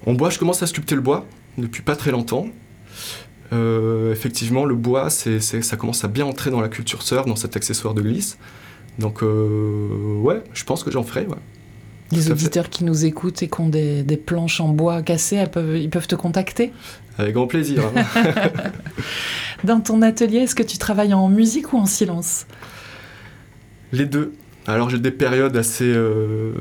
En 0.06 0.13
bois, 0.13 0.30
je 0.30 0.38
commence 0.38 0.62
à 0.62 0.68
sculpter 0.68 0.95
le 0.95 1.01
bois 1.01 1.25
depuis 1.57 1.81
pas 1.81 1.95
très 1.95 2.12
longtemps. 2.12 2.48
Euh, 3.54 4.12
effectivement, 4.12 4.66
le 4.66 4.75
bois, 4.75 5.10
c'est, 5.10 5.39
ça 5.39 5.78
commence 5.78 6.04
à 6.04 6.10
bien 6.10 6.25
entrer 6.25 6.51
dans 6.51 6.60
la 6.60 6.68
culture 6.68 7.01
surf, 7.01 7.25
dans 7.25 7.38
cet 7.38 7.56
accessoire 7.56 7.94
de 7.94 8.01
glisse. 8.01 8.38
Donc, 9.00 9.21
ouais, 9.21 10.44
je 10.54 10.63
pense 10.63 10.83
que 10.83 10.92
j'en 10.92 11.04
ferai. 11.04 11.25
Ouais. 11.28 11.36
Les 12.12 12.30
auditeurs 12.31 12.69
qui 12.69 12.84
nous 12.84 13.06
écoutent 13.06 13.42
et 13.42 13.48
qui 13.48 13.62
ont 13.62 13.69
des, 13.69 14.22
planches 14.24 14.62
en 14.62 14.69
bois 14.69 15.02
cassées, 15.02 15.44
peuvent, 15.52 15.78
ils 15.78 15.90
peuvent 15.90 16.07
te 16.07 16.16
contacter 16.16 16.72
Avec 17.18 17.34
grand 17.34 17.48
plaisir. 17.48 17.84
Dans 19.63 19.80
ton 19.80 20.02
atelier, 20.02 20.40
est-ce 20.40 20.56
que 20.56 20.63
tu 20.63 20.78
travailles 20.78 21.13
en 21.13 21.28
musique 21.30 21.74
ou 21.74 21.78
en 21.78 21.86
silence? 21.86 22.46
Les 23.92 24.06
deux. 24.06 24.34
Alors 24.68 24.90
j'ai 24.90 25.00
des 25.00 25.12
périodes 25.12 25.57
assez... 25.57 25.86
Euh, 25.86 26.54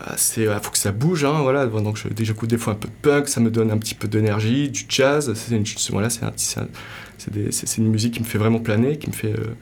assez 0.00 0.42
il 0.42 0.58
faut 0.62 0.70
que 0.70 0.78
ça 0.78 0.92
bouge, 0.92 1.24
hein, 1.24 1.40
voilà. 1.42 1.66
Donc 1.66 1.98
j'écoute 2.20 2.50
des 2.50 2.58
fois 2.58 2.74
un 2.74 2.76
peu 2.76 2.88
de 2.88 2.94
punk, 3.02 3.28
ça 3.28 3.40
me 3.40 3.50
donne 3.50 3.70
un 3.70 3.78
petit 3.78 3.94
peu 3.94 4.08
d'énergie, 4.08 4.70
du 4.70 4.84
jazz. 4.88 5.32
C'est 5.34 5.54
une, 5.56 5.64
voilà, 5.90 6.08
c'est 6.10 7.78
une 7.78 7.88
musique 7.88 8.14
qui 8.14 8.20
me 8.20 8.26
fait 8.26 8.38
vraiment 8.38 8.60
planer, 8.60 8.98
qui 8.98 9.08
me 9.08 9.14
fait... 9.14 9.32
Euh, 9.32 9.56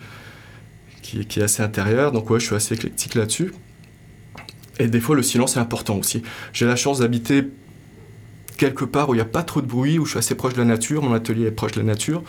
qui, 1.03 1.25
qui, 1.25 1.41
est 1.41 1.43
assez 1.43 1.63
intérieure. 1.63 2.13
Donc 2.13 2.29
ouais, 2.31 2.39
je 2.39 2.47
suis 2.47 2.55
assez 2.55 2.75
éclectique 2.75 3.15
là-dessus. 3.15 3.53
Et 4.81 4.89
des 4.89 5.01
fois, 5.01 5.15
le 5.15 5.23
silence 5.23 5.57
est 5.57 5.61
important 5.61 5.99
aussi. 5.99 6.23
J'ai 6.55 6.65
la 6.65 6.75
chance 6.75 7.01
d'habiter 7.01 7.45
quelque 8.57 8.87
part 8.87 9.11
où 9.11 9.15
il 9.15 9.19
n'y 9.19 9.23
a 9.23 9.27
pas 9.27 9.43
trop 9.43 9.61
de 9.61 9.67
bruit, 9.67 9.99
où 9.99 10.07
je 10.07 10.11
suis 10.11 10.19
assez 10.19 10.35
proche 10.35 10.55
de 10.55 10.59
la 10.59 10.65
nature. 10.65 11.03
Mon 11.03 11.13
atelier 11.13 11.47
est 11.47 11.51
proche 11.51 11.73
de 11.73 11.81
la 11.81 11.87
nature. 11.87 12.23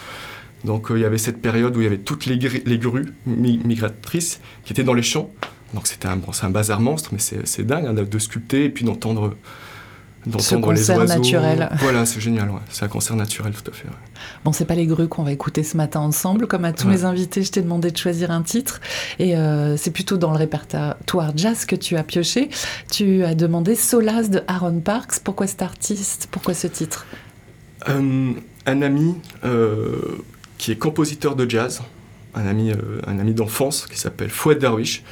Donc 0.65 0.91
euh, 0.91 0.97
il 0.97 1.01
y 1.01 1.05
avait 1.05 1.17
cette 1.17 1.41
période 1.41 1.75
où 1.77 1.79
il 1.79 1.85
y 1.85 1.87
avait 1.87 1.97
toutes 1.97 2.25
les, 2.25 2.37
grues 2.37 3.13
migratrices 3.25 4.41
qui 4.65 4.73
étaient 4.73 4.83
dans 4.83 4.93
les 4.93 5.01
champs. 5.01 5.31
Donc 5.73 5.87
c'était 5.87 6.09
un, 6.09 6.19
un 6.43 6.49
bazar 6.49 6.81
monstre, 6.81 7.11
mais 7.13 7.19
c'est 7.19 7.65
dingue 7.65 7.85
hein, 7.85 7.93
de 7.93 8.19
sculpter 8.19 8.65
et 8.65 8.69
puis 8.69 8.83
d'entendre 8.83 9.37
ce 10.39 10.55
concert 10.55 11.03
naturel. 11.05 11.69
Voilà, 11.79 12.05
c'est 12.05 12.19
génial, 12.19 12.49
c'est 12.69 12.85
un 12.85 12.87
concert 12.87 13.15
naturel 13.15 13.53
tout 13.53 13.69
à 13.69 13.73
fait. 13.73 13.87
Bon, 14.43 14.51
c'est 14.51 14.65
pas 14.65 14.75
les 14.75 14.85
grues 14.85 15.07
qu'on 15.07 15.23
va 15.23 15.31
écouter 15.31 15.63
ce 15.63 15.77
matin 15.77 15.99
ensemble. 15.99 16.47
Comme 16.47 16.65
à 16.65 16.73
tous 16.73 16.87
mes 16.87 17.05
invités, 17.05 17.43
je 17.43 17.51
t'ai 17.51 17.61
demandé 17.61 17.91
de 17.91 17.97
choisir 17.97 18.31
un 18.31 18.41
titre 18.43 18.81
et 19.19 19.35
euh, 19.35 19.77
c'est 19.77 19.91
plutôt 19.91 20.17
dans 20.17 20.31
le 20.31 20.37
répertoire 20.37 21.31
jazz 21.35 21.65
que 21.65 21.75
tu 21.75 21.97
as 21.97 22.03
pioché. 22.03 22.49
Tu 22.91 23.23
as 23.23 23.35
demandé 23.35 23.75
Solas 23.75 24.27
de 24.29 24.41
Aaron 24.47 24.79
Parks. 24.79 25.19
Pourquoi 25.23 25.47
cet 25.47 25.61
artiste? 25.61 26.27
Pourquoi 26.29 26.53
ce 26.53 26.67
titre? 26.67 27.05
Euh, 27.89 28.33
Un 28.67 28.81
ami 28.81 29.15
euh, 29.43 30.23
qui 30.57 30.71
est 30.71 30.77
compositeur 30.77 31.35
de 31.35 31.49
jazz, 31.49 31.81
un 32.35 32.45
ami, 32.45 32.71
un 33.07 33.19
ami 33.19 33.33
d'enfance 33.33 33.87
qui 33.87 33.99
s'appelle 33.99 34.29
Fouad 34.29 34.59
Darwish 34.59 35.03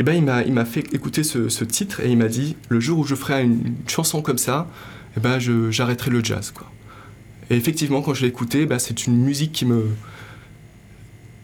et 0.00 0.02
eh 0.02 0.02
ben 0.02 0.42
il 0.46 0.54
m'a 0.54 0.64
fait 0.64 0.94
écouter 0.94 1.22
ce, 1.22 1.62
titre 1.64 2.00
et 2.00 2.08
il 2.08 2.16
m'a 2.16 2.28
dit 2.28 2.56
le 2.70 2.80
jour 2.80 3.00
où 3.00 3.04
je 3.04 3.14
ferai 3.14 3.44
une, 3.44 3.74
chanson 3.86 4.22
comme 4.22 4.38
ça, 4.38 4.66
eh 5.14 5.20
ben 5.20 5.38
j'arrêterai 5.38 6.10
le 6.10 6.24
jazz 6.24 6.52
quoi. 6.52 6.72
Et 7.50 7.56
effectivement 7.56 8.00
quand 8.00 8.14
je 8.14 8.22
l'ai 8.22 8.28
écouté, 8.28 8.64
ben, 8.64 8.78
c'est 8.78 9.06
une 9.06 9.18
musique 9.18 9.52
qui 9.52 9.66
me 9.66 9.88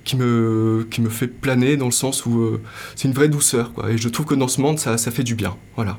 qui 0.05 0.17
me 0.17 0.89
qui 0.91 1.03
me 1.03 1.11
fait 1.11 1.27
planer 1.27 1.77
dans 1.77 1.85
le 1.85 1.91
sens 1.91 2.25
où 2.25 2.39
euh, 2.39 2.63
c'est 2.95 3.09
une 3.09 3.13
vraie 3.13 3.29
douceur 3.29 3.75
quoi. 3.75 3.91
Et 3.91 3.99
je 3.99 4.09
trouve 4.09 4.25
que 4.25 4.35
dans 4.35 4.49
ce 4.49 4.63
monde 4.63 4.79
ça, 4.79 4.97
ça 4.97 5.11
fait 5.11 5.25
du 5.25 5.35
bien. 5.35 5.55
Voilà. 5.75 5.99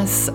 us 0.00 0.30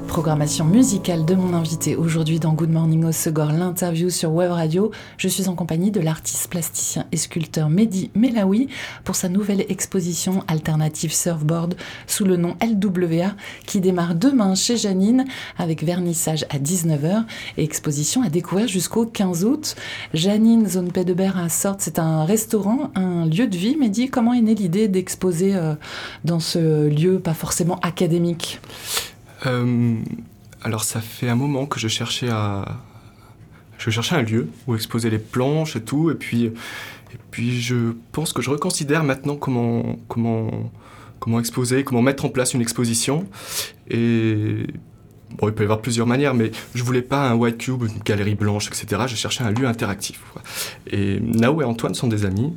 Programmation 0.00 0.64
musicale 0.64 1.24
de 1.24 1.34
mon 1.34 1.52
invité 1.52 1.96
aujourd'hui 1.96 2.40
dans 2.40 2.54
Good 2.54 2.70
Morning 2.70 3.04
au 3.04 3.12
Segor, 3.12 3.52
l'interview 3.52 4.08
sur 4.08 4.32
Web 4.32 4.50
Radio. 4.50 4.90
Je 5.18 5.28
suis 5.28 5.48
en 5.48 5.54
compagnie 5.54 5.90
de 5.90 6.00
l'artiste 6.00 6.48
plasticien 6.48 7.04
et 7.12 7.16
sculpteur 7.16 7.68
Mehdi 7.68 8.10
Melaoui 8.14 8.68
pour 9.04 9.16
sa 9.16 9.28
nouvelle 9.28 9.66
exposition 9.68 10.44
Alternative 10.48 11.12
Surfboard 11.12 11.74
sous 12.06 12.24
le 12.24 12.36
nom 12.36 12.56
LWA 12.62 13.34
qui 13.66 13.80
démarre 13.80 14.14
demain 14.14 14.54
chez 14.54 14.76
Janine 14.76 15.26
avec 15.58 15.82
vernissage 15.84 16.46
à 16.48 16.58
19h 16.58 17.24
et 17.58 17.64
exposition 17.64 18.22
à 18.22 18.30
découvrir 18.30 18.68
jusqu'au 18.68 19.04
15 19.04 19.44
août. 19.44 19.76
Janine, 20.14 20.66
zone 20.68 20.88
Berre 20.88 21.38
à 21.38 21.48
Sorte, 21.48 21.80
c'est 21.80 21.98
un 21.98 22.24
restaurant, 22.24 22.90
un 22.94 23.26
lieu 23.26 23.46
de 23.46 23.56
vie. 23.56 23.76
Mehdi, 23.76 24.08
comment 24.08 24.32
est 24.32 24.40
née 24.40 24.54
l'idée 24.54 24.88
d'exposer 24.88 25.54
euh, 25.54 25.74
dans 26.24 26.40
ce 26.40 26.88
lieu 26.88 27.18
pas 27.18 27.34
forcément 27.34 27.78
académique? 27.80 28.60
Euh, 29.46 29.96
alors 30.62 30.84
ça 30.84 31.00
fait 31.00 31.28
un 31.28 31.34
moment 31.34 31.66
que 31.66 31.80
je 31.80 31.88
cherchais 31.88 32.28
à... 32.30 32.78
Je 33.78 33.90
cherchais 33.90 34.14
un 34.14 34.22
lieu 34.22 34.48
où 34.66 34.76
exposer 34.76 35.10
les 35.10 35.18
planches 35.18 35.74
et 35.74 35.82
tout, 35.82 36.10
et 36.10 36.14
puis, 36.14 36.44
et 36.44 36.52
puis 37.32 37.60
je 37.60 37.94
pense 38.12 38.32
que 38.32 38.40
je 38.40 38.48
reconsidère 38.48 39.02
maintenant 39.02 39.34
comment, 39.34 39.96
comment, 40.06 40.70
comment 41.18 41.40
exposer, 41.40 41.82
comment 41.82 42.02
mettre 42.02 42.24
en 42.24 42.28
place 42.28 42.54
une 42.54 42.60
exposition. 42.60 43.26
Et 43.90 44.66
bon, 45.36 45.48
il 45.48 45.54
peut 45.54 45.62
y 45.62 45.66
avoir 45.66 45.80
plusieurs 45.80 46.06
manières, 46.06 46.34
mais 46.34 46.52
je 46.76 46.84
voulais 46.84 47.02
pas 47.02 47.28
un 47.28 47.34
white 47.34 47.58
cube, 47.58 47.82
une 47.82 48.02
galerie 48.04 48.36
blanche, 48.36 48.68
etc. 48.68 49.02
Je 49.08 49.16
cherchais 49.16 49.42
un 49.42 49.50
lieu 49.50 49.66
interactif. 49.66 50.22
Et 50.86 51.18
Nao 51.20 51.60
et 51.60 51.64
Antoine 51.64 51.94
sont 51.94 52.08
des 52.08 52.24
amis. 52.24 52.52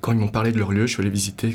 quand 0.00 0.12
ils 0.12 0.18
m'ont 0.18 0.28
parlé 0.28 0.52
de 0.52 0.58
leur 0.58 0.72
lieu, 0.72 0.86
je 0.86 0.92
suis 0.92 1.02
allé 1.02 1.10
visiter 1.10 1.52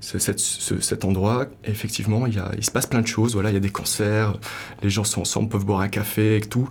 cet 0.00 1.04
endroit, 1.04 1.46
effectivement, 1.64 2.26
il, 2.26 2.34
y 2.34 2.38
a, 2.38 2.50
il, 2.56 2.64
se 2.64 2.70
passe 2.70 2.86
plein 2.86 3.00
de 3.00 3.06
choses. 3.06 3.34
Voilà, 3.34 3.50
il 3.50 3.54
y 3.54 3.56
a 3.56 3.60
des 3.60 3.70
concerts, 3.70 4.34
les 4.82 4.90
gens 4.90 5.04
sont 5.04 5.22
ensemble, 5.22 5.48
peuvent 5.48 5.64
boire 5.64 5.80
un 5.80 5.88
café 5.88 6.36
et 6.36 6.40
tout. 6.40 6.68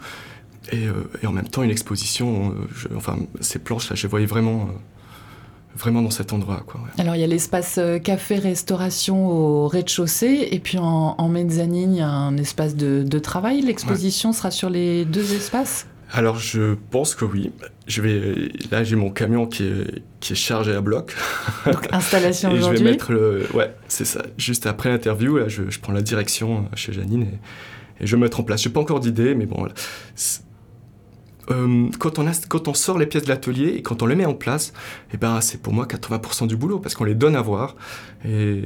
Et, 0.71 0.87
euh, 0.87 1.09
en 1.25 1.31
même 1.31 1.47
temps, 1.47 1.63
une 1.63 1.71
exposition. 1.71 2.51
Euh, 2.51 2.95
enfin, 2.95 3.17
ces 3.41 3.59
planches-là, 3.59 3.95
je 3.95 4.03
les 4.03 4.09
voyais 4.09 4.25
vraiment. 4.25 4.63
Euh, 4.63 4.79
vraiment 5.75 6.01
dans 6.01 6.09
cet 6.09 6.33
endroit. 6.33 6.63
Quoi, 6.65 6.81
Alors 6.97 7.15
il 7.15 7.21
y 7.21 7.23
a 7.23 7.27
l'espace 7.27 7.79
café-restauration 8.03 9.27
au 9.27 9.67
rez-de-chaussée 9.67 10.47
et 10.49 10.57
puis 10.59 10.79
en, 10.79 11.13
en, 11.15 11.29
mezzanine 11.29 11.93
il 11.93 11.99
y 11.99 12.01
a 12.01 12.09
un 12.09 12.35
espace 12.37 12.75
de, 12.75 13.03
de 13.03 13.19
travail. 13.19 13.61
L'exposition 13.61 14.33
sera 14.33 14.49
sur 14.49 14.71
les 14.71 15.05
deux 15.05 15.35
espaces? 15.35 15.85
Alors 16.13 16.39
je 16.39 16.75
pense 16.91 17.15
que 17.15 17.25
oui. 17.25 17.51
Je 17.87 18.01
vais 18.01 18.51
là 18.71 18.83
j'ai 18.83 18.95
mon 18.95 19.09
camion 19.09 19.45
qui 19.45 19.63
est, 19.63 20.03
qui 20.19 20.33
est 20.33 20.35
chargé 20.35 20.73
à 20.73 20.81
bloc. 20.81 21.15
Donc 21.65 21.87
installation 21.91 22.51
aujourd'hui. 22.51 22.79
Je 22.79 22.83
vais 22.83 22.91
mettre 22.91 23.11
le 23.11 23.47
ouais 23.53 23.73
c'est 23.87 24.05
ça. 24.05 24.23
Juste 24.37 24.67
après 24.67 24.89
l'interview 24.89 25.37
là 25.37 25.47
je, 25.47 25.63
je, 25.69 25.79
prends 25.79 25.93
la 25.93 26.01
direction 26.01 26.59
euh, 26.59 26.75
chez 26.75 26.93
Janine 26.93 27.23
et, 27.23 28.03
et 28.03 28.07
je 28.07 28.15
vais 28.15 28.21
mettre 28.21 28.39
en 28.39 28.43
place. 28.43 28.61
J'ai 28.61 28.69
pas 28.69 28.79
encore 28.79 28.99
d'idée 28.99 29.35
mais 29.35 29.45
bon 29.45 29.67
euh, 31.49 31.87
quand, 31.99 32.19
on 32.19 32.27
a, 32.27 32.31
quand 32.47 32.67
on 32.67 32.73
sort 32.73 32.97
les 32.97 33.05
pièces 33.05 33.23
de 33.23 33.29
l'atelier 33.29 33.75
et 33.77 33.81
quand 33.81 34.01
on 34.01 34.05
les 34.05 34.15
met 34.15 34.25
en 34.25 34.33
place, 34.33 34.73
eh 35.13 35.17
ben, 35.17 35.41
c'est 35.41 35.61
pour 35.61 35.73
moi 35.73 35.85
80% 35.85 36.47
du 36.47 36.55
boulot 36.55 36.79
parce 36.79 36.95
qu'on 36.95 37.05
les 37.05 37.15
donne 37.15 37.35
à 37.35 37.41
voir. 37.41 37.75
Et, 38.25 38.61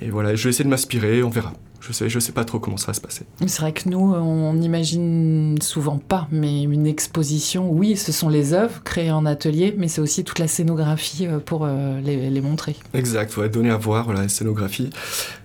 et 0.00 0.10
voilà, 0.10 0.34
je 0.34 0.44
vais 0.44 0.50
essayer 0.50 0.64
de 0.64 0.70
m'inspirer, 0.70 1.22
on 1.22 1.30
verra. 1.30 1.52
Je 1.86 1.92
sais, 1.92 2.08
je 2.08 2.18
sais 2.18 2.32
pas 2.32 2.44
trop 2.44 2.58
comment 2.58 2.76
ça 2.76 2.88
va 2.88 2.94
se 2.94 3.00
passer. 3.00 3.24
C'est 3.46 3.60
vrai 3.60 3.72
que 3.72 3.88
nous, 3.88 3.98
on 3.98 4.54
n'imagine 4.54 5.56
souvent 5.60 5.98
pas, 5.98 6.26
mais 6.32 6.64
une 6.64 6.86
exposition, 6.86 7.70
oui, 7.70 7.96
ce 7.96 8.10
sont 8.10 8.28
les 8.28 8.54
œuvres 8.54 8.82
créées 8.82 9.12
en 9.12 9.24
atelier, 9.24 9.72
mais 9.78 9.86
c'est 9.86 10.00
aussi 10.00 10.24
toute 10.24 10.40
la 10.40 10.48
scénographie 10.48 11.26
euh, 11.28 11.38
pour 11.38 11.64
euh, 11.64 12.00
les, 12.00 12.28
les, 12.28 12.40
montrer. 12.40 12.74
Exact, 12.92 13.36
ouais, 13.36 13.48
donner 13.48 13.70
à 13.70 13.76
voir 13.76 14.06
voilà, 14.06 14.22
la 14.22 14.28
scénographie. 14.28 14.90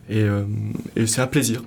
Et, 0.09 0.21
euh, 0.21 0.45
et 0.95 1.05
c'est 1.05 1.21
un 1.21 1.27
plaisir. 1.27 1.63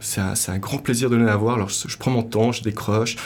C'est 0.00 0.20
un, 0.20 0.34
un, 0.48 0.58
grand 0.58 0.78
plaisir 0.78 1.08
de 1.08 1.16
donner 1.16 1.30
à 1.30 1.36
voir. 1.36 1.54
Alors, 1.54 1.68
je, 1.68 1.86
je 1.86 1.96
prends 1.96 2.10
mon 2.10 2.22
temps, 2.22 2.50
je 2.50 2.62
décroche. 2.62 3.16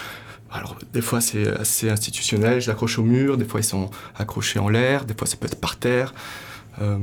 Alors, 0.52 0.76
des 0.92 1.00
fois, 1.00 1.20
c'est 1.20 1.48
assez 1.48 1.88
institutionnel, 1.88 2.60
je 2.60 2.68
l'accroche 2.68 2.98
au 2.98 3.04
mur, 3.04 3.36
des 3.36 3.44
fois, 3.44 3.60
ils 3.60 3.64
sont 3.64 3.90
accrochés 4.18 4.58
en 4.58 4.68
l'air, 4.68 5.04
des 5.04 5.14
fois, 5.14 5.26
ça 5.26 5.36
peut 5.36 5.46
être 5.46 5.60
par 5.60 5.76
terre. 5.76 6.12
Euh, 6.80 6.98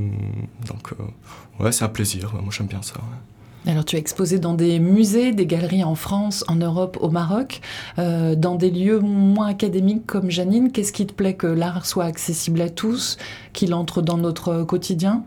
donc, 0.66 0.92
euh, 0.92 1.62
ouais, 1.64 1.72
c'est 1.72 1.84
un 1.84 1.88
plaisir. 1.88 2.32
Moi, 2.34 2.50
j'aime 2.50 2.66
bien 2.66 2.82
ça. 2.82 2.94
Ouais. 2.94 3.70
Alors 3.70 3.84
tu 3.84 3.96
as 3.96 3.98
exposé 3.98 4.38
dans 4.38 4.54
des 4.54 4.78
musées, 4.78 5.32
des 5.32 5.44
galeries 5.44 5.84
en 5.84 5.96
France, 5.96 6.44
en 6.48 6.54
Europe, 6.54 6.96
au 7.00 7.10
Maroc, 7.10 7.60
euh, 7.98 8.34
dans 8.34 8.54
des 8.54 8.70
lieux 8.70 9.00
moins 9.00 9.48
académiques 9.48 10.06
comme 10.06 10.30
Janine. 10.30 10.70
Qu'est-ce 10.72 10.92
qui 10.92 11.06
te 11.06 11.12
plaît 11.12 11.34
que 11.34 11.48
l'art 11.48 11.84
soit 11.84 12.04
accessible 12.04 12.62
à 12.62 12.70
tous, 12.70 13.18
qu'il 13.52 13.74
entre 13.74 14.00
dans 14.00 14.16
notre 14.16 14.62
quotidien? 14.62 15.24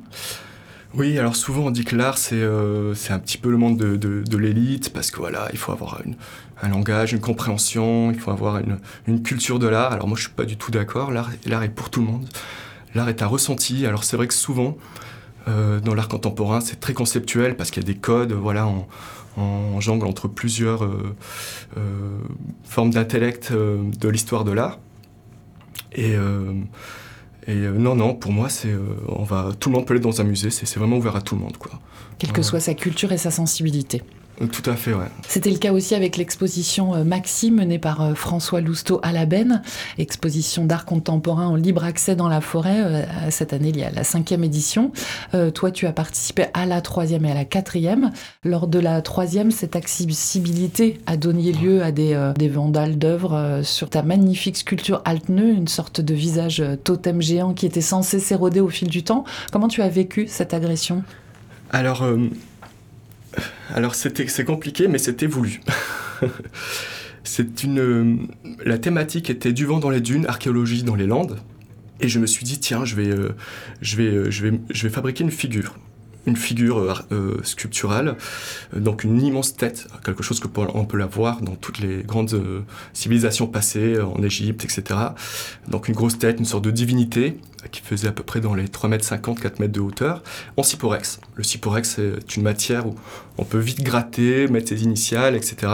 Oui, 0.95 1.19
alors 1.19 1.35
souvent 1.35 1.65
on 1.65 1.71
dit 1.71 1.83
que 1.83 1.95
l'art 1.95 2.17
c'est 2.17 2.41
un 2.41 3.19
petit 3.19 3.37
peu 3.37 3.51
le 3.51 3.57
monde 3.57 3.77
de, 3.77 3.95
de, 3.95 4.23
de 4.23 4.37
l'élite 4.37 4.91
parce 4.91 5.11
que 5.11 5.19
voilà, 5.19 5.47
il 5.51 5.59
faut 5.59 5.71
avoir 5.71 6.01
une, 6.03 6.15
un 6.61 6.69
langage, 6.69 7.13
une 7.13 7.19
compréhension, 7.21 8.11
il 8.11 8.19
faut 8.19 8.31
avoir 8.31 8.59
une, 8.59 8.79
une 9.07 9.23
culture 9.23 9.59
de 9.59 9.67
l'art. 9.67 9.91
Alors 9.93 10.07
moi 10.07 10.17
je 10.17 10.23
suis 10.23 10.31
pas 10.31 10.45
du 10.45 10.57
tout 10.57 10.71
d'accord, 10.71 11.11
l'art 11.11 11.63
est 11.63 11.69
pour 11.69 11.89
tout 11.89 12.01
le 12.01 12.07
monde. 12.07 12.27
L'art 12.93 13.09
est 13.09 13.21
un 13.21 13.27
ressenti, 13.27 13.85
alors 13.85 14.03
c'est 14.03 14.17
vrai 14.17 14.27
que 14.27 14.33
souvent 14.33 14.77
euh, 15.47 15.79
dans 15.79 15.95
l'art 15.95 16.07
contemporain, 16.07 16.61
c'est 16.61 16.79
très 16.79 16.93
conceptuel 16.93 17.55
parce 17.55 17.71
qu'il 17.71 17.83
y 17.83 17.85
a 17.85 17.91
des 17.91 17.99
codes, 17.99 18.33
voilà, 18.33 18.67
on, 18.67 18.85
on 19.37 19.79
jongle 19.79 20.05
entre 20.05 20.27
plusieurs 20.27 20.83
euh, 20.83 21.15
euh, 21.77 22.19
formes 22.63 22.91
d'intellect 22.91 23.53
de 23.53 24.09
l'histoire 24.09 24.43
de 24.43 24.51
l'art. 24.51 24.79
Et, 25.93 26.15
et 27.47 27.55
non, 27.55 27.95
non, 27.95 28.13
pour 28.13 28.31
moi, 28.31 28.47
c'est, 28.47 28.73
on 29.07 29.23
va, 29.23 29.49
tout 29.59 29.69
le 29.69 29.75
monde 29.75 29.85
peut 29.85 29.93
aller 29.93 30.01
dans 30.01 30.21
un 30.21 30.23
musée, 30.23 30.49
c'est 30.49 30.77
vraiment 30.77 30.97
ouvert 30.97 31.17
à 31.17 31.21
tout 31.21 31.35
le 31.35 31.41
monde, 31.41 31.57
quoi. 31.57 31.71
Quelle 32.17 32.31
que 32.31 32.43
soit 32.43 32.59
sa 32.59 32.73
culture 32.73 33.11
et 33.11 33.17
sa 33.17 33.31
sensibilité. 33.31 34.03
Tout 34.51 34.67
à 34.69 34.75
fait, 34.75 34.93
ouais. 34.93 35.05
C'était 35.27 35.51
le 35.51 35.57
cas 35.57 35.71
aussi 35.71 35.93
avec 35.93 36.17
l'exposition 36.17 36.95
euh, 36.95 37.03
Maxime 37.03 37.55
menée 37.55 37.77
par 37.77 38.01
euh, 38.01 38.13
François 38.15 38.59
Lousteau 38.59 38.99
à 39.03 39.11
la 39.11 39.25
Benne, 39.25 39.61
exposition 39.99 40.65
d'art 40.65 40.85
contemporain 40.85 41.47
en 41.47 41.55
libre 41.55 41.83
accès 41.83 42.15
dans 42.15 42.27
la 42.27 42.41
forêt. 42.41 42.81
Euh, 42.81 43.03
cette 43.29 43.53
année, 43.53 43.69
il 43.69 43.77
y 43.77 43.83
a 43.83 43.91
la 43.91 44.03
cinquième 44.03 44.43
édition. 44.43 44.91
toi, 45.53 45.71
tu 45.71 45.85
as 45.85 45.93
participé 45.93 46.45
à 46.53 46.65
la 46.65 46.81
troisième 46.81 47.25
et 47.25 47.31
à 47.31 47.35
la 47.35 47.45
quatrième. 47.45 48.11
Lors 48.43 48.67
de 48.67 48.79
la 48.79 49.01
troisième, 49.01 49.51
cette 49.51 49.75
accessibilité 49.75 50.99
a 51.05 51.17
donné 51.17 51.51
lieu 51.51 51.83
à 51.83 51.91
des, 51.91 52.31
des 52.37 52.49
vandales 52.49 52.97
d'œuvres 52.97 53.61
sur 53.63 53.89
ta 53.89 54.01
magnifique 54.01 54.57
sculpture 54.57 55.01
Altneu, 55.05 55.49
une 55.49 55.67
sorte 55.67 56.01
de 56.01 56.13
visage 56.13 56.63
totem 56.83 57.21
géant 57.21 57.53
qui 57.53 57.65
était 57.65 57.81
censé 57.81 58.19
s'éroder 58.19 58.59
au 58.59 58.69
fil 58.69 58.89
du 58.89 59.03
temps. 59.03 59.23
Comment 59.51 59.67
tu 59.67 59.81
as 59.81 59.89
vécu 59.89 60.25
cette 60.27 60.53
agression? 60.53 61.03
Alors, 61.71 62.03
euh, 62.03 62.17
alors 63.73 63.95
c'est 63.95 64.45
compliqué, 64.45 64.87
mais 64.87 64.97
c'était 64.97 65.27
voulu. 65.27 65.61
c'est 67.23 67.63
une, 67.63 68.27
la 68.65 68.77
thématique 68.77 69.29
était 69.29 69.53
du 69.53 69.65
vent 69.65 69.79
dans 69.79 69.89
les 69.89 70.01
dunes, 70.01 70.25
archéologie 70.27 70.83
dans 70.83 70.95
les 70.95 71.07
Landes, 71.07 71.39
et 71.99 72.07
je 72.07 72.19
me 72.19 72.25
suis 72.25 72.45
dit 72.45 72.59
tiens, 72.59 72.85
je 72.85 72.95
vais, 72.95 73.09
euh, 73.09 73.29
euh, 73.29 73.33
je 73.81 73.95
vais, 73.97 74.59
je 74.69 74.83
vais 74.87 74.93
fabriquer 74.93 75.23
une 75.23 75.31
figure, 75.31 75.75
une 76.25 76.35
figure 76.35 77.03
sculpturale, 77.43 78.15
donc 78.75 79.03
une 79.03 79.21
immense 79.21 79.55
tête, 79.55 79.87
quelque 80.05 80.23
chose 80.23 80.39
que 80.39 80.47
on 80.55 80.85
peut 80.85 80.97
la 80.97 81.07
voir 81.07 81.41
dans 81.41 81.55
toutes 81.55 81.79
les 81.79 82.03
grandes 82.03 82.39
civilisations 82.93 83.47
passées, 83.47 83.99
en 83.99 84.21
Égypte, 84.21 84.63
etc. 84.63 84.99
Donc 85.67 85.87
une 85.87 85.95
grosse 85.95 86.19
tête, 86.19 86.39
une 86.39 86.45
sorte 86.45 86.63
de 86.63 86.71
divinité 86.71 87.37
qui 87.71 87.81
faisait 87.81 88.07
à 88.07 88.11
peu 88.11 88.23
près 88.23 88.41
dans 88.41 88.55
les 88.55 88.65
3,50 88.65 89.29
m, 89.29 89.35
4 89.35 89.59
mètres 89.59 89.73
de 89.73 89.79
hauteur, 89.79 90.23
en 90.57 90.63
cyporex. 90.63 91.19
Le 91.35 91.43
cyporex, 91.43 91.97
c'est 91.97 92.35
une 92.35 92.43
matière 92.43 92.87
où 92.87 92.95
on 93.37 93.45
peut 93.45 93.59
vite 93.59 93.83
gratter, 93.83 94.47
mettre 94.47 94.69
ses 94.69 94.83
initiales, 94.83 95.35
etc. 95.35 95.67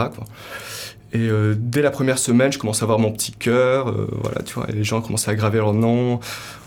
Et 1.12 1.20
euh, 1.20 1.54
dès 1.56 1.80
la 1.80 1.90
première 1.90 2.18
semaine, 2.18 2.52
je 2.52 2.58
commence 2.58 2.82
à 2.82 2.86
voir 2.86 2.98
mon 2.98 3.10
petit 3.10 3.32
cœur, 3.32 3.88
euh, 3.88 4.08
voilà, 4.22 4.42
tu 4.42 4.54
vois, 4.54 4.68
et 4.68 4.72
les 4.72 4.84
gens 4.84 5.00
commençaient 5.00 5.30
à 5.30 5.34
graver 5.34 5.58
leur 5.58 5.72
nom, 5.72 6.20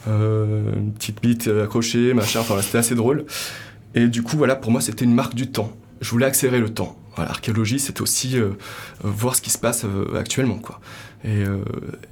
euh, 0.08 0.63
une 0.76 0.94
petite 0.94 1.22
bite 1.22 1.48
accrochée, 1.48 2.13
machin, 2.15 2.39
enfin, 2.39 2.60
c'était 2.62 2.80
assez 2.80 2.96
drôle. 2.96 3.26
Et 3.95 4.08
du 4.08 4.23
coup, 4.23 4.38
voilà, 4.38 4.56
pour 4.56 4.71
moi, 4.71 4.82
c'était 4.82 5.06
une 5.06 5.13
marque 5.13 5.36
du 5.36 5.51
temps. 5.51 5.75
Je 6.01 6.10
voulais 6.10 6.25
accélérer 6.25 6.60
le 6.60 6.73
temps. 6.73 6.97
Voilà, 7.15 7.30
l'archéologie, 7.32 7.80
c'est 7.80 8.01
aussi 8.01 8.38
voir 9.04 9.36
ce 9.36 9.41
qui 9.41 9.49
se 9.49 9.58
passe 9.58 9.86
actuellement, 10.15 10.58
quoi. 10.60 10.80
Et, 11.25 11.43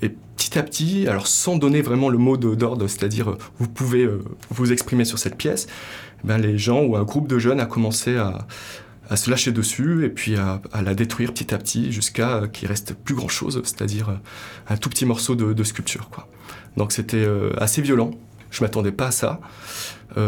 et, 0.01 0.09
petit 0.35 0.59
à 0.59 0.63
petit, 0.63 1.07
alors 1.07 1.25
sans 1.25 1.57
donner 1.57 1.81
vraiment 1.81 2.09
le 2.09 2.17
mot 2.17 2.37
d'ordre, 2.37 2.87
c'est-à-dire 2.87 3.37
vous 3.57 3.67
pouvez 3.67 4.07
vous 4.49 4.71
exprimer 4.71 5.05
sur 5.05 5.17
cette 5.17 5.35
pièce, 5.35 5.67
ben, 6.23 6.37
les 6.37 6.57
gens 6.57 6.81
ou 6.81 6.97
un 6.97 7.03
groupe 7.03 7.27
de 7.27 7.39
jeunes 7.39 7.61
a 7.61 7.65
commencé 7.65 8.17
à, 8.17 8.45
à 9.09 9.15
se 9.15 9.29
lâcher 9.29 9.51
dessus 9.51 10.05
et 10.05 10.09
puis 10.09 10.35
à, 10.35 10.61
la 10.81 10.93
détruire 10.93 11.33
petit 11.33 11.53
à 11.53 11.57
petit 11.57 11.91
jusqu'à 11.91 12.37
euh, 12.37 12.47
qu'il 12.47 12.67
reste 12.67 12.93
plus 12.93 13.15
grand 13.15 13.27
chose, 13.27 13.61
c'est-à-dire 13.63 14.09
euh, 14.09 14.15
un 14.69 14.77
tout 14.77 14.89
petit 14.89 15.05
morceau 15.05 15.35
de, 15.35 15.63
sculpture. 15.63 16.09
Quoi. 16.09 16.27
Donc 16.77 16.91
c'était 16.91 17.17
euh, 17.17 17.51
assez 17.57 17.81
violent. 17.81 18.11
Je 18.51 18.63
m'attendais 18.63 18.91
pas 18.91 19.07
à 19.07 19.11
ça. 19.11 19.39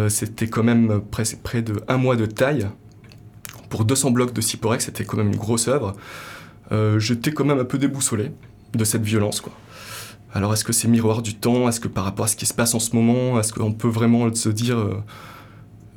C'était 0.09 0.47
quand 0.47 0.63
même 0.63 1.01
près, 1.11 1.23
près 1.41 1.61
de 1.61 1.81
un 1.87 1.97
mois 1.97 2.15
de 2.15 2.25
taille. 2.25 2.69
Pour 3.69 3.85
200 3.85 4.11
blocs 4.11 4.33
de 4.33 4.41
Cyporex, 4.41 4.85
c'était 4.85 5.05
quand 5.05 5.17
même 5.17 5.29
une 5.29 5.37
grosse 5.37 5.67
œuvre. 5.67 5.95
J'étais 6.97 7.31
quand 7.31 7.45
même 7.45 7.59
un 7.59 7.65
peu 7.65 7.77
déboussolé 7.77 8.31
de 8.73 8.83
cette 8.83 9.03
violence. 9.03 9.43
Alors 10.33 10.53
est-ce 10.53 10.63
que 10.63 10.73
c'est 10.73 10.87
miroir 10.87 11.21
du 11.21 11.35
temps? 11.35 11.67
Est-ce 11.67 11.79
que 11.79 11.87
par 11.87 12.03
rapport 12.03 12.25
à 12.25 12.27
ce 12.27 12.35
qui 12.35 12.45
se 12.45 12.53
passe 12.53 12.73
en 12.73 12.79
ce 12.79 12.95
moment, 12.95 13.39
est-ce 13.39 13.53
qu'on 13.53 13.73
peut 13.73 13.89
vraiment 13.89 14.33
se 14.33 14.49
dire 14.49 14.77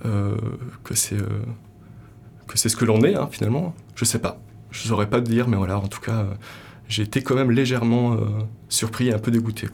que 0.03 0.95
c'est 0.95 1.19
que 2.47 2.59
c'est 2.59 2.69
ce 2.69 2.77
que 2.77 2.85
l'on 2.85 3.03
est 3.03 3.15
hein, 3.15 3.29
finalement? 3.31 3.75
Je 3.95 4.05
sais 4.05 4.19
pas. 4.19 4.41
Je 4.71 4.89
saurais 4.89 5.09
pas 5.09 5.21
te 5.21 5.31
dire, 5.31 5.49
mais 5.49 5.57
voilà, 5.57 5.79
en 5.79 5.87
tout 5.87 6.01
cas, 6.01 6.21
euh, 6.21 6.35
j'ai 6.89 7.03
été 7.05 7.23
quand 7.23 7.35
même 7.35 7.51
légèrement 7.51 8.15
euh, 8.15 8.19
surpris 8.69 9.09
et 9.09 9.15
un 9.15 9.19
peu 9.19 9.31
dégoûté. 9.31 9.69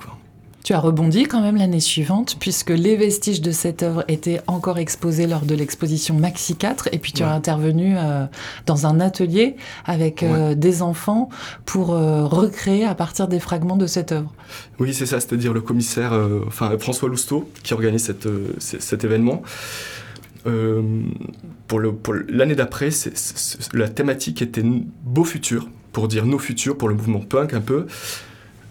Tu 0.71 0.75
as 0.75 0.79
rebondi 0.79 1.25
quand 1.25 1.43
même 1.43 1.57
l'année 1.57 1.81
suivante, 1.81 2.37
puisque 2.39 2.71
les 2.71 2.95
vestiges 2.95 3.41
de 3.41 3.51
cette 3.51 3.83
œuvre 3.83 4.05
étaient 4.07 4.41
encore 4.47 4.79
exposés 4.79 5.27
lors 5.27 5.41
de 5.41 5.57
l'exposition 5.57 6.15
Maxi 6.15 6.55
4, 6.55 6.91
et 6.93 6.99
puis 6.99 7.11
tu 7.11 7.25
as 7.25 7.33
intervenu 7.33 7.97
euh, 7.97 8.27
dans 8.67 8.87
un 8.87 9.01
atelier 9.01 9.57
avec 9.85 10.25
des 10.25 10.83
enfants 10.83 11.29
pour 11.65 11.89
recréer 11.89 12.85
à 12.85 12.95
partir 12.95 13.27
des 13.27 13.41
fragments 13.41 13.77
de 13.77 13.89
cette 13.89 14.13
œuvre. 14.13 14.33
Oui, 14.79 14.95
c'est 14.95 15.07
ça, 15.07 15.19
c'est-à-dire 15.19 15.53
le 15.53 15.61
commissaire, 15.61 16.13
enfin 16.47 16.79
François 16.79 17.09
Lousteau, 17.09 17.51
qui 17.65 17.75
organise 17.75 18.05
cette, 18.05 18.29
cet 18.61 19.03
événement. 19.03 19.43
Euh, 20.47 20.83
pour 21.67 21.81
l'année 21.81 22.55
d'après, 22.55 22.91
la 23.73 23.89
thématique 23.89 24.41
était 24.41 24.63
beau 25.03 25.25
futur, 25.25 25.69
pour 25.91 26.07
dire 26.07 26.27
nos 26.27 26.39
futurs, 26.39 26.79
pour 26.79 26.89
le 26.89 26.95
mouvement 26.95 27.19
punk 27.19 27.55
un 27.55 27.61
peu. 27.61 27.87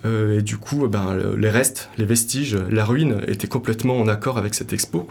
Euh, 0.05 0.39
et 0.39 0.41
du 0.41 0.57
coup, 0.57 0.87
ben, 0.87 1.17
les 1.37 1.49
restes, 1.49 1.89
les 1.97 2.05
vestiges, 2.05 2.55
la 2.55 2.85
ruine 2.85 3.21
étaient 3.27 3.47
complètement 3.47 3.97
en 3.97 4.07
accord 4.07 4.37
avec 4.37 4.55
cette 4.55 4.73
expo. 4.73 5.07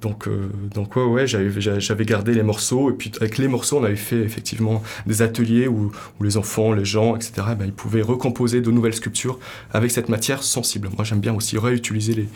Donc, 0.00 0.28
euh, 0.28 0.48
donc 0.74 0.94
ouais, 0.96 1.26
j'avais 1.26 2.04
gardé 2.04 2.32
les 2.32 2.44
morceaux, 2.44 2.90
et 2.90 2.92
puis 2.92 3.10
avec 3.20 3.36
les 3.36 3.48
morceaux, 3.48 3.78
on 3.78 3.84
avait 3.84 3.96
fait 3.96 4.20
effectivement 4.20 4.82
des 5.06 5.22
ateliers 5.22 5.66
où, 5.66 5.92
les 6.20 6.36
enfants, 6.36 6.72
les 6.72 6.84
gens, 6.84 7.16
etc., 7.16 7.32
ben, 7.58 7.64
ils 7.66 7.72
pouvaient 7.72 8.02
recomposer 8.02 8.60
de 8.60 8.70
nouvelles 8.70 8.94
sculptures 8.94 9.38
avec 9.72 9.90
cette 9.90 10.08
matière 10.08 10.42
sensible. 10.42 10.88
Moi, 10.96 11.04
j'aime 11.04 11.20
bien 11.20 11.34
aussi 11.34 11.58
réutiliser 11.58 12.14
les, 12.14 12.28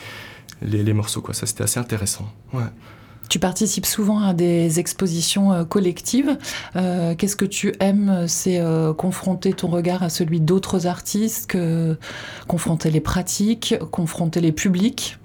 les, 0.63 0.83
les 0.83 0.93
morceaux, 0.93 1.21
quoi. 1.21 1.35
Ça, 1.35 1.47
c'était 1.47 1.65
assez 1.65 1.79
intéressant. 1.79 2.33
Ouais. 2.53 2.63
Tu 3.33 3.38
participes 3.38 3.87
souvent 3.87 4.21
à 4.21 4.35
des 4.35 4.79
expositions 4.79 5.55
euh, 5.55 5.64
collectives. 5.64 6.37
Euh, 6.77 7.14
qu'est-ce 7.14 7.35
que 7.35 7.47
tu 7.47 7.73
aimes 7.81 8.27
C'est 8.29 8.61
euh, 8.61 8.92
confronter 8.92 9.55
ton 9.55 9.68
regard 9.68 10.03
à 10.03 10.11
celui 10.11 10.38
d'autres 10.38 10.87
artistes, 10.87 11.47
que 11.47 11.97
confronter 12.47 12.90
les 12.90 13.01
pratiques, 13.01 13.75
confronter 13.90 14.42
les 14.42 14.53
publics? 14.53 15.16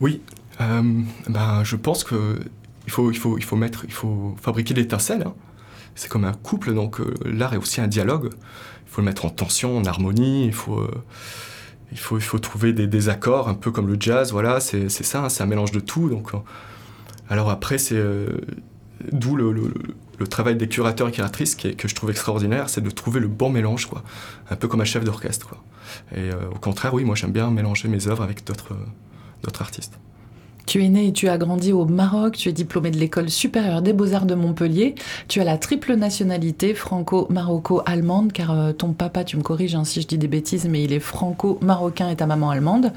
Oui, 0.00 0.22
ben, 0.58 1.62
je 1.62 1.76
pense 1.76 2.02
que 2.02 2.40
il 2.86 2.90
faut, 2.90 3.12
il 3.12 3.16
faut, 3.16 3.38
il 3.38 3.44
faut 3.44 3.54
mettre, 3.54 3.84
il 3.84 3.92
faut 3.92 4.34
fabriquer 4.42 4.74
l'étincelle. 4.74 5.22
Hein. 5.24 5.34
C'est 5.94 6.08
comme 6.08 6.24
un 6.24 6.32
couple, 6.32 6.74
donc 6.74 7.00
l'art 7.24 7.54
est 7.54 7.58
aussi 7.58 7.80
un 7.80 7.86
dialogue. 7.86 8.30
Il 8.32 8.90
faut 8.90 9.02
le 9.02 9.04
mettre 9.04 9.24
en 9.24 9.30
tension, 9.30 9.78
en 9.78 9.84
harmonie. 9.84 10.46
Il 10.46 10.52
faut, 10.52 10.84
il 11.92 11.98
faut, 11.98 12.18
il 12.18 12.24
faut 12.24 12.40
trouver 12.40 12.72
des, 12.72 13.08
accords, 13.08 13.48
un 13.48 13.54
peu 13.54 13.70
comme 13.70 13.86
le 13.86 13.96
jazz. 14.00 14.32
Voilà, 14.32 14.58
c'est 14.58 14.88
ça. 14.88 15.22
Hein, 15.22 15.28
c'est 15.28 15.44
un 15.44 15.46
mélange 15.46 15.70
de 15.70 15.78
tout. 15.78 16.08
Donc 16.08 16.32
alors 17.28 17.50
après, 17.50 17.78
c'est 17.78 17.96
euh, 17.96 18.40
d'où 19.12 19.36
le, 19.36 19.72
travail 20.28 20.56
des 20.56 20.68
curateurs 20.68 21.08
et 21.08 21.12
curatrices 21.12 21.54
que 21.54 21.88
je 21.88 21.94
trouve 21.94 22.10
extraordinaire, 22.10 22.68
c'est 22.68 22.80
de 22.80 22.90
trouver 22.90 23.20
le 23.20 23.28
bon 23.28 23.50
mélange, 23.50 23.86
quoi. 23.86 24.02
Un 24.50 24.56
peu 24.56 24.68
comme 24.68 24.80
un 24.80 24.86
chef 24.86 25.04
d'orchestre, 25.04 25.48
quoi. 25.48 25.62
Et 26.14 26.30
euh, 26.30 26.50
au 26.54 26.58
contraire, 26.58 26.94
oui, 26.94 27.04
moi 27.04 27.14
j'aime 27.14 27.32
bien 27.32 27.50
mélanger 27.50 27.88
mes 27.88 28.08
œuvres 28.08 28.22
avec 28.22 28.44
d'autres 28.44 28.76
d'autres 29.42 29.62
artistes. 29.62 29.98
Tu 30.66 30.82
es 30.82 30.88
né 30.88 31.08
et 31.08 31.12
tu 31.12 31.28
as 31.28 31.36
grandi 31.36 31.72
au 31.72 31.84
Maroc, 31.84 32.36
tu 32.36 32.48
es 32.48 32.52
diplômé 32.52 32.90
de 32.90 32.96
l'école 32.96 33.28
supérieure 33.28 33.82
des 33.82 33.92
beaux-arts 33.92 34.24
de 34.24 34.34
Montpellier, 34.34 34.94
tu 35.28 35.40
as 35.40 35.44
la 35.44 35.58
triple 35.58 35.94
nationalité 35.94 36.72
franco-maroco-allemande, 36.72 38.32
car 38.32 38.50
euh, 38.50 38.72
ton 38.72 38.94
papa, 38.94 39.24
tu 39.24 39.36
me 39.36 39.42
corriges 39.42 39.74
hein, 39.74 39.84
si 39.84 40.00
je 40.00 40.06
dis 40.06 40.16
des 40.16 40.28
bêtises, 40.28 40.66
mais 40.66 40.82
il 40.82 40.92
est 40.92 41.00
franco-marocain 41.00 42.08
et 42.08 42.16
ta 42.16 42.26
maman 42.26 42.48
allemande. 42.50 42.92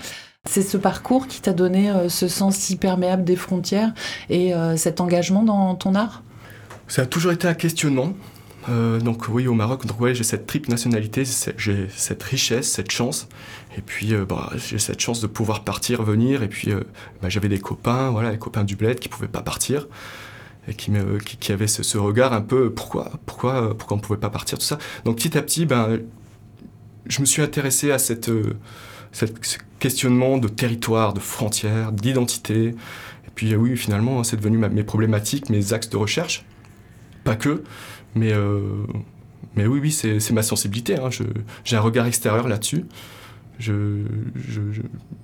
C'est 0.50 0.62
ce 0.62 0.78
parcours 0.78 1.28
qui 1.28 1.42
t'a 1.42 1.54
donné 1.54 1.92
euh, 1.92 2.10
ce 2.10 2.28
sens 2.28 2.70
hyperméable 2.70 3.24
des 3.24 3.36
frontières 3.36 3.94
et 4.30 4.54
euh, 4.54 4.78
cet 4.78 5.02
engagement 5.02 5.44
dans 5.44 5.76
ton 5.76 5.94
art? 5.94 6.24
Ça 6.88 7.04
a 7.04 7.06
toujours 7.06 7.34
été 7.34 7.48
un 7.48 7.54
questionnement. 7.54 8.14
Euh, 8.70 9.00
donc 9.00 9.28
oui, 9.30 9.48
au 9.48 9.54
Maroc, 9.54 9.86
donc 9.86 9.98
j'ai 10.14 10.24
cette 10.24 10.48
triple 10.48 10.70
nationalité, 10.70 11.24
j'ai 11.58 11.88
cette 11.96 12.24
richesse, 12.24 12.70
cette 12.70 12.92
chance, 12.92 13.30
et 13.78 13.82
puis 13.82 14.14
bah, 14.28 14.50
j'ai 14.56 14.78
cette 14.78 15.00
chance 15.00 15.22
de 15.22 15.28
pouvoir 15.28 15.64
partir, 15.64 16.04
venir, 16.04 16.44
et 16.44 16.50
puis 16.50 16.74
bah, 17.22 17.30
j'avais 17.30 17.48
des 17.48 17.60
copains, 17.60 18.10
voilà, 18.10 18.32
les 18.32 18.38
copains 18.38 18.66
du 18.66 18.76
bled 18.76 19.00
qui 19.00 19.08
pouvaient 19.08 19.30
pas 19.30 19.42
partir 19.42 19.88
et 20.68 20.74
qui, 20.74 20.92
avaient 21.54 21.68
ce, 21.68 21.98
regard 21.98 22.34
un 22.34 22.42
peu 22.42 22.70
pourquoi, 22.70 23.12
pourquoi, 23.26 23.78
pourquoi 23.78 23.96
on 23.96 24.00
pouvait 24.02 24.20
pas 24.20 24.30
partir, 24.30 24.58
tout 24.58 24.66
ça. 24.66 24.78
Donc 25.06 25.16
petit 25.16 25.38
à 25.38 25.42
petit, 25.42 25.66
ben, 25.66 26.00
je 27.06 27.22
me 27.22 27.26
suis 27.26 27.42
intéressé 27.42 27.92
à 27.92 28.00
cette 28.00 28.30
ce 29.26 29.58
questionnement 29.80 30.38
de 30.38 30.48
territoire, 30.48 31.14
de 31.14 31.20
frontières, 31.20 31.92
d'identité. 31.92 32.70
Et 32.70 33.32
puis 33.36 33.56
oui, 33.56 33.76
finalement, 33.78 34.24
c'est 34.24 34.38
devenu 34.38 34.58
mes 34.58 34.84
problématiques, 34.84 35.50
mes 35.50 35.74
axes 35.74 35.90
de 35.90 35.98
recherche. 35.98 36.46
Pas 37.24 37.36
que, 37.36 37.64
mais, 38.16 38.32
euh, 38.34 38.62
mais 39.56 39.68
oui, 39.68 39.80
oui, 39.82 39.92
c'est 39.92 40.32
ma 40.32 40.44
sensibilité. 40.44 40.98
Hein. 40.98 41.10
J'ai 41.64 41.76
un 41.76 41.82
regard 41.82 42.06
extérieur 42.06 42.48
là-dessus. 42.48 42.86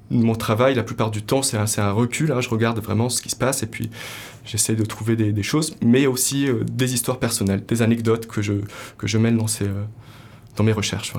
Mon 0.10 0.36
travail, 0.36 0.76
la 0.76 0.84
plupart 0.84 1.12
du 1.12 1.22
temps, 1.22 1.42
c'est 1.42 1.58
un, 1.58 1.92
recul. 1.92 2.32
Hein. 2.32 2.42
Je 2.42 2.50
regarde 2.50 2.80
vraiment 2.80 3.10
ce 3.10 3.22
qui 3.22 3.30
se 3.30 3.36
passe 3.36 3.64
et 3.64 3.68
puis 3.68 3.90
j'essaie 4.44 4.76
de 4.76 4.86
trouver 4.86 5.16
des, 5.16 5.44
choses, 5.44 5.76
mais 5.82 6.08
aussi 6.08 6.48
euh, 6.48 6.64
des 6.64 6.94
histoires 6.94 7.20
personnelles, 7.20 7.64
des 7.66 7.82
anecdotes 7.82 8.28
que 8.28 8.42
je, 8.42 8.54
que 8.98 9.08
je 9.08 9.18
euh, 9.18 9.84
dans 10.58 10.64
mes 10.64 10.74
recherches. 10.74 11.14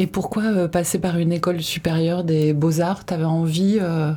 Et 0.00 0.06
pourquoi 0.06 0.44
euh, 0.44 0.66
passer 0.66 0.98
par 0.98 1.18
une 1.18 1.30
école 1.30 1.60
supérieure 1.60 2.24
des 2.24 2.54
beaux-arts 2.54 3.04
Tu 3.04 3.12
avais 3.12 3.24
envie 3.24 3.76
euh, 3.78 4.12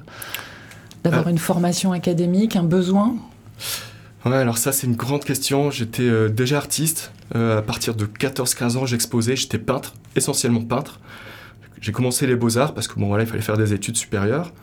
d'avoir 1.04 1.28
euh. 1.28 1.30
une 1.30 1.38
formation 1.38 1.91
académique, 1.91 2.56
un 2.56 2.63
besoin? 2.63 3.17
Ouais, 4.26 4.38
alors 4.38 4.58
ça 4.58 4.72
c'est 4.72 4.88
une 4.88 4.96
grande 4.96 5.26
question. 5.26 5.72
J'étais 5.72 6.30
déjà 6.30 6.56
artiste. 6.56 7.12
à 7.36 7.62
partir 7.62 7.96
de 7.96 8.06
14-15 8.06 8.78
ans, 8.78 8.86
j'exposais, 8.86 9.36
j'étais 9.36 9.58
peintre, 9.58 9.93
essentiellement 10.15 10.62
peintre. 10.62 11.02
J'ai 11.82 11.91
commencé 11.91 12.26
les 12.28 12.38
beaux-arts 12.38 12.74
parce 12.74 12.88
que 12.88 12.98
bon 12.98 13.08
voilà, 13.08 13.26
il 13.26 13.30
fallait 13.30 13.41
faire 13.41 13.58
des 13.58 13.74
études 13.74 13.98
supérieures. 13.98 14.54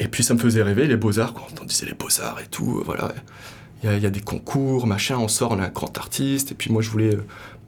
Et 0.00 0.08
puis 0.08 0.22
ça 0.22 0.34
me 0.34 0.38
faisait 0.38 0.62
rêver, 0.62 0.86
les 0.86 0.98
beaux-arts, 0.98 1.32
quand 1.32 1.62
on 1.62 1.64
disait 1.64 1.86
les 1.86 1.94
beaux-arts 1.94 2.40
et 2.44 2.46
tout, 2.48 2.82
voilà. 2.84 3.12
Il 3.82 3.90
y, 3.90 4.00
y, 4.00 4.06
a 4.06 4.10
des 4.10 4.20
concours, 4.20 4.86
machin, 4.86 5.16
on 5.18 5.28
sort, 5.28 5.52
on 5.52 5.58
est 5.60 5.64
un 5.64 5.68
grand 5.68 5.96
artiste. 5.96 6.52
Et 6.52 6.54
puis 6.54 6.70
moi 6.70 6.82
je 6.82 6.90
voulais 6.90 7.16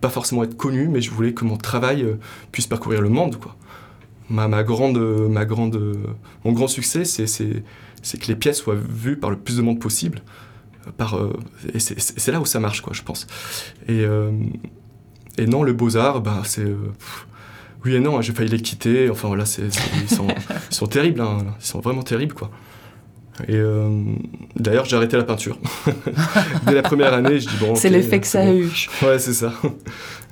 pas 0.00 0.08
forcément 0.08 0.44
être 0.44 0.56
connu, 0.56 0.88
mais 0.88 1.00
je 1.00 1.10
voulais 1.10 1.32
que 1.32 1.44
mon 1.44 1.56
travail 1.56 2.02
euh, 2.02 2.18
puisse 2.52 2.66
parcourir 2.66 3.02
le 3.02 3.08
monde. 3.08 3.36
Quoi. 3.36 3.56
Ma, 4.28 4.48
ma 4.48 4.62
grande, 4.62 4.98
ma 4.98 5.44
grande, 5.44 5.98
mon 6.44 6.52
grand 6.52 6.68
succès, 6.68 7.04
c'est, 7.04 7.26
que 7.26 8.26
les 8.28 8.36
pièces 8.36 8.58
soient 8.58 8.76
vues 8.76 9.16
par 9.16 9.30
le 9.30 9.36
plus 9.36 9.56
de 9.56 9.62
monde 9.62 9.80
possible. 9.80 10.22
Euh, 10.86 10.90
par, 10.96 11.16
euh, 11.16 11.32
c'est, 11.78 12.28
là 12.28 12.40
où 12.40 12.46
ça 12.46 12.60
marche, 12.60 12.80
quoi, 12.80 12.92
je 12.92 13.02
pense. 13.02 13.26
Et, 13.88 14.04
et 15.38 15.46
non, 15.46 15.62
le 15.62 15.72
beaux-arts, 15.72 16.20
bah, 16.20 16.42
c'est... 16.44 16.66
oui 17.84 17.94
et 17.94 18.00
non, 18.00 18.18
hein, 18.18 18.20
j'ai 18.22 18.32
failli 18.32 18.50
les 18.50 18.60
quitter. 18.60 19.10
Enfin 19.10 19.32
c'est, 19.44 19.62
ils, 19.64 20.08
sont, 20.08 20.28
ils, 20.70 20.74
sont, 20.74 20.86
terribles, 20.86 21.20
hein, 21.20 21.38
ils 21.58 21.66
sont 21.66 21.80
vraiment 21.80 22.02
terribles, 22.02 22.34
quoi. 22.34 22.50
Et 23.48 23.56
euh, 23.56 23.88
d'ailleurs, 24.56 24.84
j'ai 24.84 24.96
arrêté 24.96 25.16
la 25.16 25.24
peinture. 25.24 25.58
Dès 26.66 26.74
la 26.74 26.82
première 26.82 27.14
année, 27.14 27.40
je 27.40 27.48
dis 27.48 27.56
bon. 27.60 27.74
c'est 27.74 27.90
l'effet 27.90 28.20
que 28.20 28.26
ça 28.26 28.42
a 28.42 28.52
eu. 28.52 28.70
Ouais, 29.02 29.18
c'est 29.18 29.32
ça. 29.32 29.52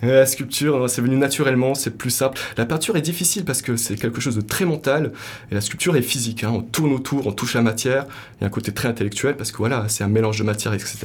la 0.02 0.26
sculpture, 0.26 0.88
c'est 0.88 1.02
venu 1.02 1.16
naturellement, 1.16 1.74
c'est 1.74 1.96
plus 1.96 2.10
simple. 2.10 2.38
La 2.56 2.66
peinture 2.66 2.96
est 2.96 3.02
difficile 3.02 3.44
parce 3.44 3.62
que 3.62 3.76
c'est 3.76 3.96
quelque 3.96 4.20
chose 4.20 4.36
de 4.36 4.40
très 4.40 4.64
mental 4.64 5.12
et 5.50 5.54
la 5.54 5.60
sculpture 5.60 5.96
est 5.96 6.02
physique. 6.02 6.44
Hein. 6.44 6.52
On 6.54 6.62
tourne 6.62 6.92
autour, 6.92 7.26
on 7.26 7.32
touche 7.32 7.54
la 7.54 7.62
matière. 7.62 8.06
Il 8.38 8.42
y 8.42 8.44
a 8.44 8.46
un 8.46 8.50
côté 8.50 8.72
très 8.72 8.88
intellectuel 8.88 9.36
parce 9.36 9.52
que 9.52 9.58
voilà, 9.58 9.86
c'est 9.88 10.04
un 10.04 10.08
mélange 10.08 10.38
de 10.38 10.44
matière, 10.44 10.74
etc. 10.74 10.98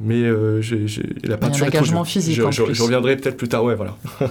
Mais 0.00 0.22
euh, 0.22 0.60
la 1.24 1.36
peinture. 1.36 1.66
Il 1.66 1.72
y 1.72 1.76
a 1.76 1.78
un 1.78 1.80
engagement 1.80 2.04
physique. 2.04 2.36
Je, 2.36 2.42
en 2.42 2.50
je, 2.50 2.72
je 2.72 2.82
reviendrai 2.82 3.16
peut-être 3.16 3.36
plus 3.36 3.48
tard. 3.48 3.64
Ouais, 3.64 3.74
voilà. 3.74 3.96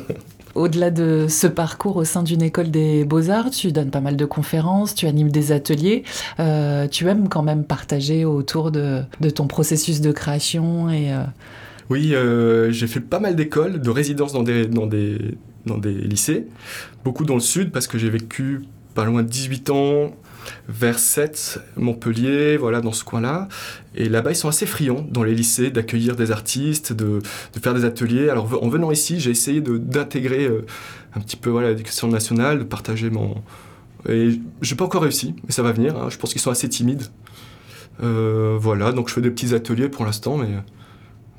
Au-delà 0.57 0.89
de 0.89 1.27
ce 1.29 1.45
parcours 1.45 1.97
au 1.97 2.03
sein 2.03 2.23
d'une 2.23 2.41
école 2.41 2.71
des 2.71 3.05
beaux-arts, 3.05 3.51
tu 3.51 3.71
donnes 3.71 3.91
pas 3.91 4.01
mal 4.01 4.17
de 4.17 4.25
conférences, 4.25 4.95
tu 4.95 5.05
animes 5.05 5.29
des 5.29 5.51
ateliers. 5.51 6.01
Euh, 6.39 6.87
tu 6.87 7.07
aimes 7.07 7.29
quand 7.29 7.43
même 7.43 7.63
partager 7.63 8.25
autour 8.25 8.71
de, 8.71 9.03
ton 9.35 9.45
processus 9.45 10.01
de 10.01 10.11
création 10.11 10.89
et... 10.89 11.13
Euh, 11.13 11.21
oui, 11.91 12.15
euh, 12.15 12.71
j'ai 12.71 12.87
fait 12.87 12.99
pas 12.99 13.19
mal 13.19 13.35
d'écoles, 13.35 13.79
de 13.81 13.89
résidences 13.91 14.33
dans 14.33 14.41
des, 14.41 14.65
dans, 14.65 14.87
des, 14.87 15.19
dans 15.67 15.77
des 15.77 15.93
lycées, 15.93 16.47
beaucoup 17.03 17.23
dans 17.23 17.35
le 17.35 17.39
sud 17.39 17.71
parce 17.71 17.85
que 17.85 17.99
j'ai 17.99 18.09
vécu 18.09 18.63
pas 18.95 19.05
loin 19.05 19.21
de 19.21 19.29
18 19.29 19.69
ans 19.69 20.11
vers 20.67 20.99
7, 20.99 21.59
Montpellier, 21.75 22.57
voilà, 22.57 22.81
dans 22.81 22.91
ce 22.91 23.03
coin-là. 23.03 23.47
Et 23.95 24.09
là-bas, 24.09 24.31
ils 24.31 24.35
sont 24.35 24.49
assez 24.49 24.65
friands 24.65 25.05
dans 25.09 25.23
les 25.23 25.33
lycées 25.33 25.69
d'accueillir 25.71 26.15
des 26.15 26.31
artistes, 26.31 26.93
de, 26.93 27.19
faire 27.61 27.73
des 27.73 27.85
ateliers. 27.85 28.29
Alors, 28.29 28.63
en 28.63 28.69
venant 28.69 28.91
ici, 28.91 29.19
j'ai 29.19 29.31
essayé 29.31 29.61
d'intégrer 29.61 30.45
euh, 30.45 30.65
un 31.15 31.19
petit 31.19 31.37
peu 31.37 31.49
voilà, 31.49 31.69
l'éducation 31.69 32.07
nationale, 32.07 32.59
de 32.59 32.63
partager 32.63 33.09
mon. 33.09 33.35
Et 34.07 34.39
je 34.61 34.73
n'ai 34.73 34.77
pas 34.77 34.85
encore 34.85 35.01
réussi, 35.01 35.35
mais 35.45 35.51
ça 35.51 35.63
va 35.63 35.71
venir. 35.71 35.97
Hein. 35.97 36.09
Je 36.09 36.17
pense 36.17 36.31
qu'ils 36.31 36.41
sont 36.41 36.51
assez 36.51 36.69
timides. 36.69 37.03
Euh, 38.03 38.57
voilà, 38.59 38.91
donc 38.91 39.09
je 39.09 39.13
fais 39.13 39.21
des 39.21 39.31
petits 39.31 39.53
ateliers 39.55 39.89
pour 39.89 40.05
l'instant, 40.05 40.37
mais. 40.37 40.49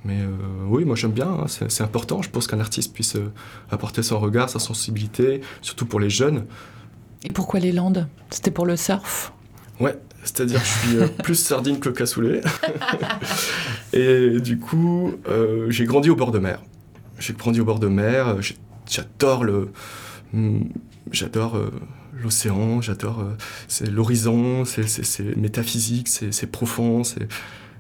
Mais 0.05 0.21
euh, 0.21 0.65
oui, 0.69 0.85
moi 0.85 0.95
j'aime 0.95 1.11
bien, 1.11 1.29
hein. 1.29 1.47
c'est 1.49 1.83
important. 1.83 2.23
Je 2.23 2.31
pense 2.31 2.47
qu'un 2.47 2.61
artiste 2.61 2.95
puisse 2.95 3.17
apporter 3.69 4.05
son 4.05 4.21
regard, 4.21 4.49
sa 4.49 4.61
sensibilité, 4.61 5.41
surtout 5.61 5.87
pour 5.87 5.99
les 5.99 6.09
jeunes. 6.09 6.45
Et 7.25 7.31
pourquoi 7.31 7.61
les 7.61 7.73
Landes? 7.73 8.09
C'était 8.31 8.51
pour 8.51 8.67
le 8.67 8.77
surf? 8.77 9.33
Ouais, 9.81 9.97
c'est-à-dire 10.23 10.61
que 10.61 10.67
je 10.67 10.89
suis 10.89 10.97
euh, 10.99 11.07
plus 11.23 11.35
sardine 11.35 11.79
que 11.79 11.89
cassoulet. 11.89 12.41
et 13.93 14.41
du 14.41 14.59
coup, 14.59 15.15
euh, 15.29 15.71
j'ai 15.71 15.85
grandi 15.85 16.11
au 16.11 16.17
bord 16.17 16.31
de 16.31 16.39
mer. 16.39 16.63
J'ai 17.19 17.33
grandi 17.33 17.61
au 17.61 17.65
bord 17.65 17.79
de 17.79 17.89
mer. 17.89 18.29
Euh, 18.29 18.41
j'adore 18.89 19.45
le, 19.45 19.71
mm, 20.33 20.61
j'adore 21.13 21.61
l'océan. 22.23 22.81
J'adore 22.81 23.25
c'est 23.67 23.91
l'horizon. 23.91 24.65
C'est 24.65 25.37
métaphysique. 25.37 26.09
C'est 26.09 26.51
profond. 26.51 27.03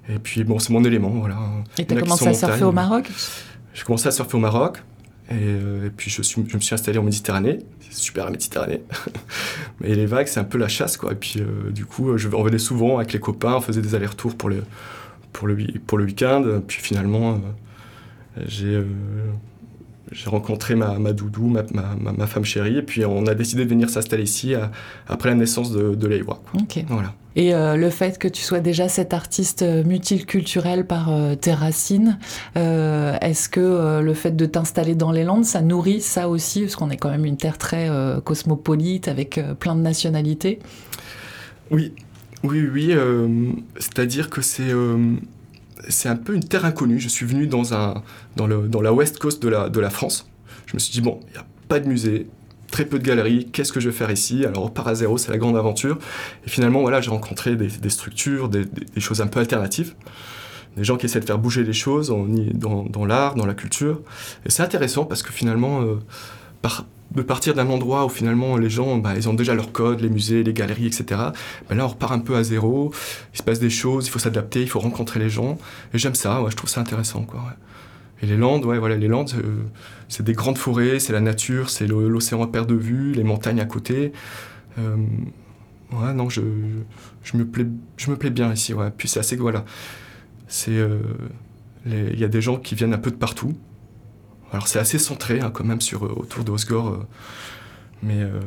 et 0.08 0.18
puis 0.18 0.44
bon, 0.44 0.58
c'est 0.58 0.72
mon 0.72 0.84
élément, 0.84 1.10
voilà. 1.10 1.38
Et 1.78 1.84
t'as 1.84 2.00
commencé 2.00 2.28
à 2.28 2.34
surfer 2.34 2.64
au 2.64 2.72
Maroc? 2.72 3.10
J'ai 3.74 3.84
commencé 3.84 4.08
à 4.08 4.12
surfer 4.12 4.36
au 4.36 4.40
Maroc. 4.40 4.82
Et, 5.30 5.90
puis 5.96 6.10
je, 6.10 6.20
me 6.20 6.60
suis 6.60 6.74
installé 6.74 6.98
en 6.98 7.02
Méditerranée 7.02 7.60
super 7.90 8.24
la 8.24 8.30
Méditerranée. 8.30 8.82
Mais 9.80 9.94
les 9.94 10.06
vagues, 10.06 10.26
c'est 10.26 10.40
un 10.40 10.44
peu 10.44 10.58
la 10.58 10.68
chasse, 10.68 10.96
quoi. 10.96 11.12
Et 11.12 11.16
puis, 11.16 11.40
euh, 11.40 11.70
du 11.70 11.84
coup, 11.84 12.16
je, 12.16 12.28
on 12.28 12.42
venait 12.42 12.58
souvent 12.58 12.98
avec 12.98 13.12
les 13.12 13.20
copains, 13.20 13.54
on 13.54 13.60
faisait 13.60 13.82
des 13.82 13.94
allers-retours 13.94 14.36
pour 14.36 14.48
le, 14.48 14.62
pour 15.32 15.48
le, 15.48 15.56
pour 15.86 15.98
le 15.98 16.04
week-end. 16.04 16.60
Puis 16.66 16.80
finalement, 16.80 17.34
euh, 17.34 18.42
j'ai 18.46 18.74
euh, 18.74 18.84
j'ai 20.12 20.30
rencontré 20.30 20.74
ma, 20.74 20.98
ma 20.98 21.12
doudou, 21.12 21.46
ma, 21.48 21.62
ma, 21.72 22.12
ma, 22.12 22.26
femme 22.26 22.44
chérie, 22.44 22.78
et 22.78 22.82
puis 22.82 23.04
on 23.04 23.26
a 23.26 23.34
décidé 23.34 23.64
de 23.64 23.70
venir 23.70 23.90
s'installer 23.90 24.24
ici 24.24 24.54
après 25.06 25.28
la 25.28 25.34
naissance 25.34 25.72
de, 25.72 25.94
de 25.94 26.06
Leiwa. 26.06 26.40
Ok. 26.54 26.84
Voilà. 26.88 27.14
Et 27.38 27.54
euh, 27.54 27.76
le 27.76 27.88
fait 27.88 28.18
que 28.18 28.26
tu 28.26 28.42
sois 28.42 28.58
déjà 28.58 28.88
cet 28.88 29.14
artiste 29.14 29.62
euh, 29.62 29.84
multiculturel 29.84 30.84
par 30.84 31.12
euh, 31.12 31.36
tes 31.36 31.54
racines, 31.54 32.18
est-ce 32.56 33.48
que 33.48 34.00
le 34.00 34.14
fait 34.14 34.34
de 34.34 34.44
t'installer 34.44 34.96
dans 34.96 35.12
les 35.12 35.22
Landes, 35.22 35.44
ça 35.44 35.60
nourrit 35.60 36.00
ça 36.00 36.28
aussi? 36.28 36.62
Parce 36.62 36.74
qu'on 36.74 36.90
est 36.90 36.96
quand 36.96 37.10
même 37.10 37.24
une 37.24 37.36
terre 37.36 37.58
très 37.58 37.88
cosmopolite 38.24 39.06
avec 39.06 39.40
plein 39.60 39.76
de 39.76 39.80
nationalités. 39.80 40.58
Oui, 41.70 41.92
oui, 42.42 42.68
oui. 42.72 42.94
C'est-à-dire 43.78 44.30
que 44.30 44.42
c'est 44.42 44.72
c'est 45.88 46.08
un 46.08 46.16
peu 46.16 46.34
une 46.34 46.44
terre 46.44 46.64
inconnue. 46.64 46.98
Je 46.98 47.08
suis 47.08 47.26
venu 47.26 47.46
dans, 47.46 47.62
la 48.46 48.92
West 48.92 49.18
Coast 49.18 49.42
de 49.42 49.80
la, 49.80 49.90
France. 49.90 50.28
Je 50.66 50.74
me 50.74 50.78
suis 50.78 50.92
dit, 50.92 51.00
bon, 51.00 51.20
il 51.28 51.32
n'y 51.32 51.38
a 51.38 51.46
pas 51.68 51.80
de 51.80 51.88
musée, 51.88 52.26
très 52.70 52.84
peu 52.84 52.98
de 52.98 53.04
galeries, 53.04 53.48
qu'est-ce 53.50 53.72
que 53.72 53.80
je 53.80 53.88
vais 53.88 53.94
faire 53.94 54.10
ici? 54.10 54.44
Alors, 54.44 54.72
part 54.72 54.88
à 54.88 54.94
zéro, 54.94 55.18
c'est 55.18 55.30
la 55.30 55.38
grande 55.38 55.56
aventure. 55.56 55.98
Et 56.46 56.50
finalement, 56.50 56.80
voilà, 56.80 57.00
j'ai 57.00 57.10
rencontré 57.10 57.56
des, 57.56 57.90
structures, 57.90 58.48
des, 58.48 58.66
choses 58.98 59.20
un 59.20 59.26
peu 59.26 59.40
alternatives. 59.40 59.94
Des 60.76 60.84
gens 60.84 60.96
qui 60.96 61.06
essaient 61.06 61.20
de 61.20 61.24
faire 61.24 61.38
bouger 61.38 61.64
les 61.64 61.72
choses 61.72 62.14
dans, 62.54 62.84
dans 62.84 63.04
l'art, 63.04 63.34
dans 63.34 63.46
la 63.46 63.54
culture. 63.54 64.00
Et 64.46 64.50
c'est 64.50 64.62
intéressant 64.62 65.04
parce 65.04 65.22
que 65.22 65.32
finalement, 65.32 65.82
euh, 65.82 65.96
par, 66.62 66.84
de 67.14 67.22
partir 67.22 67.54
d'un 67.54 67.68
endroit 67.68 68.04
où 68.04 68.08
finalement 68.08 68.56
les 68.56 68.68
gens, 68.68 68.98
bah, 68.98 69.14
ils 69.16 69.28
ont 69.28 69.34
déjà 69.34 69.54
leur 69.54 69.72
code, 69.72 70.00
les 70.00 70.10
musées, 70.10 70.42
les 70.42 70.52
galeries, 70.52 70.86
etc. 70.86 71.04
Bah, 71.68 71.74
là, 71.74 71.84
on 71.84 71.88
repart 71.88 72.12
un 72.12 72.18
peu 72.18 72.36
à 72.36 72.42
zéro. 72.42 72.92
Il 73.34 73.38
se 73.38 73.42
passe 73.42 73.60
des 73.60 73.70
choses, 73.70 74.06
il 74.06 74.10
faut 74.10 74.18
s'adapter, 74.18 74.60
il 74.60 74.68
faut 74.68 74.80
rencontrer 74.80 75.18
les 75.18 75.30
gens. 75.30 75.58
Et 75.94 75.98
j'aime 75.98 76.14
ça, 76.14 76.42
ouais, 76.42 76.50
je 76.50 76.56
trouve 76.56 76.70
ça 76.70 76.80
intéressant, 76.80 77.22
quoi. 77.22 77.42
Et 78.22 78.26
les 78.26 78.36
Landes, 78.36 78.64
ouais, 78.64 78.78
voilà, 78.78 78.96
les 78.96 79.08
Landes, 79.08 79.30
euh, 79.36 79.62
c'est 80.08 80.24
des 80.24 80.32
grandes 80.32 80.58
forêts, 80.58 80.98
c'est 80.98 81.12
la 81.12 81.20
nature, 81.20 81.70
c'est 81.70 81.86
l'océan 81.86 82.42
à 82.42 82.48
perte 82.48 82.68
de 82.68 82.74
vue, 82.74 83.12
les 83.12 83.22
montagnes 83.22 83.60
à 83.60 83.64
côté. 83.64 84.12
Euh, 84.78 84.96
ouais, 85.92 86.12
non, 86.14 86.28
je, 86.28 86.42
je, 87.22 87.36
me 87.36 87.46
plais, 87.46 87.66
je 87.96 88.10
me 88.10 88.16
plais 88.16 88.30
bien 88.30 88.52
ici, 88.52 88.74
ouais. 88.74 88.90
Puis 88.96 89.08
c'est 89.08 89.20
assez, 89.20 89.38
euh, 90.68 90.98
il 91.86 92.18
y 92.18 92.24
a 92.24 92.28
des 92.28 92.42
gens 92.42 92.56
qui 92.56 92.74
viennent 92.74 92.92
un 92.92 92.98
peu 92.98 93.10
de 93.10 93.16
partout. 93.16 93.54
Alors 94.52 94.66
c'est 94.66 94.78
assez 94.78 94.98
centré 94.98 95.40
hein, 95.40 95.50
quand 95.52 95.64
même 95.64 95.80
sur, 95.80 96.04
euh, 96.04 96.14
autour 96.16 96.44
d'Osgore, 96.44 96.88
euh, 96.88 97.06
mais, 98.02 98.22
euh, 98.22 98.40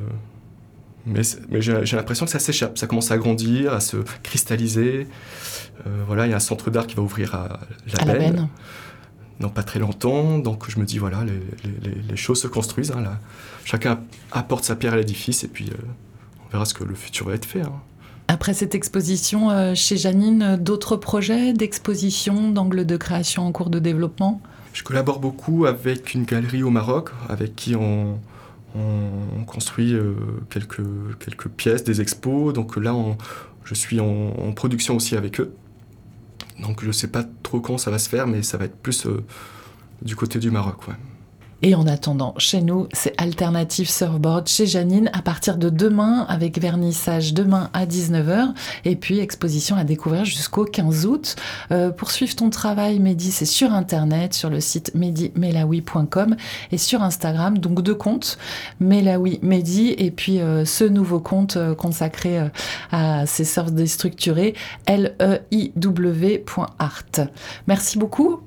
mais, 1.06 1.22
mais 1.50 1.62
j'ai 1.62 1.96
l'impression 1.96 2.26
que 2.26 2.32
ça 2.32 2.40
s'échappe, 2.40 2.78
ça 2.78 2.88
commence 2.88 3.12
à 3.12 3.18
grandir, 3.18 3.74
à 3.74 3.80
se 3.80 3.98
cristalliser. 4.24 5.08
voilà, 6.08 6.28
il 6.28 6.30
y 6.30 6.34
a 6.34 6.38
un 6.38 6.40
centre 6.40 6.70
d'art 6.70 6.88
qui 6.88 6.96
va 6.96 7.02
ouvrir 7.02 7.36
à 7.36 7.60
La, 8.06 8.14
Benne, 8.14 8.48
dans 9.40 9.50
pas 9.50 9.64
très 9.64 9.80
longtemps, 9.80 10.38
donc 10.38 10.70
je 10.70 10.80
me 10.80 10.86
dis 10.86 10.98
voilà, 10.98 11.24
les, 11.24 12.02
les, 12.08 12.16
choses 12.16 12.42
se 12.42 12.48
construisent, 12.48 12.92
hein, 12.92 13.02
là. 13.02 13.20
chacun 13.66 14.00
apporte 14.32 14.64
sa 14.64 14.76
pierre 14.76 14.94
à 14.94 14.98
l'édifice 14.98 15.44
et 15.44 15.48
puis 15.48 15.72
on 16.46 16.52
verra 16.52 16.66
ce 16.66 16.76
que 16.76 16.84
le 16.84 16.94
futur 16.94 17.28
va 17.28 17.34
être 17.34 17.46
fait. 17.46 17.62
Hein. 17.62 17.74
Après 18.28 18.54
cette 18.54 18.76
exposition 18.76 19.74
chez 19.76 19.98
Janine, 19.98 20.56
d'autres 20.58 20.96
projets 20.96 21.54
d'exposition, 21.54 22.52
d'angle 22.52 22.86
de 22.86 22.98
création 22.98 23.46
en 23.46 23.52
cours 23.52 23.70
de 23.70 23.80
développement? 23.80 24.42
Je 24.74 24.84
collabore 24.84 25.20
beaucoup 25.20 25.66
avec 25.66 26.14
une 26.14 26.24
galerie 26.24 26.64
au 26.64 26.70
Maroc, 26.70 27.10
avec 27.30 27.56
qui 27.56 27.76
on, 27.76 28.20
construit 29.48 29.94
euh, 29.94 30.14
quelques, 30.50 31.50
pièces, 31.50 31.84
des 31.84 32.00
expos. 32.00 32.54
Donc 32.54 32.78
là, 32.78 32.96
je 33.66 33.74
suis 33.74 34.00
en, 34.00 34.52
production 34.54 34.96
aussi 34.96 35.16
avec 35.18 35.42
eux. 35.42 35.54
Donc 36.60 36.82
je 36.82 36.88
ne 36.88 36.92
sais 36.92 37.08
pas 37.08 37.24
trop 37.44 37.60
quand 37.60 37.78
ça 37.78 37.92
va 37.92 38.00
se 38.00 38.08
faire, 38.08 38.28
mais 38.28 38.44
ça 38.44 38.58
va 38.58 38.66
être 38.66 38.78
plus 38.78 39.06
euh, 39.06 39.24
du 40.02 40.16
côté 40.16 40.40
du 40.40 40.52
Maroc. 40.52 40.78
Et 41.64 41.76
en 41.76 41.86
attendant, 41.88 42.34
chez 42.38 42.62
nous, 42.62 42.88
c'est 42.94 43.14
Alternative 43.22 43.90
Surfboard 43.90 44.48
chez 44.48 44.66
Janine 44.66 45.10
à 45.14 45.22
partir 45.22 45.58
de 45.58 45.70
demain 45.70 46.26
avec 46.28 46.60
vernissage 46.60 47.34
demain 47.34 47.70
à 47.74 47.86
19h 47.86 48.54
et 48.86 48.96
puis 48.96 49.20
exposition 49.20 49.76
à 49.76 49.84
découvrir 49.84 50.26
jusqu'au 50.26 50.66
15 50.66 51.06
août. 51.06 51.36
Euh, 51.72 51.92
pour 51.92 52.12
suivre 52.12 52.36
ton 52.36 52.50
travail, 52.50 53.00
Mehdi, 53.00 53.32
c'est 53.32 53.46
sur 53.46 53.74
internet, 53.74 54.34
sur 54.34 54.50
le 54.50 54.60
site 54.60 54.96
medimelawi.com 54.96 56.36
et 56.72 56.78
sur 56.78 57.04
Instagram, 57.04 57.58
donc 57.58 57.82
deux 57.82 57.96
comptes, 57.96 58.38
Melawi 58.80 59.40
Mehdi 59.42 59.96
et 59.98 60.12
puis 60.12 60.40
euh, 60.40 60.66
ce 60.66 60.84
nouveau 60.84 61.20
compte 61.20 61.58
euh, 61.58 61.76
consacré 61.76 62.40
euh, 62.40 62.48
à 62.92 63.26
ces 63.26 63.46
surfs 63.46 63.72
déstructurés, 63.72 64.56
L-E-I-W.art. 64.86 65.42
Merci 67.68 67.98
beaucoup. 67.98 68.42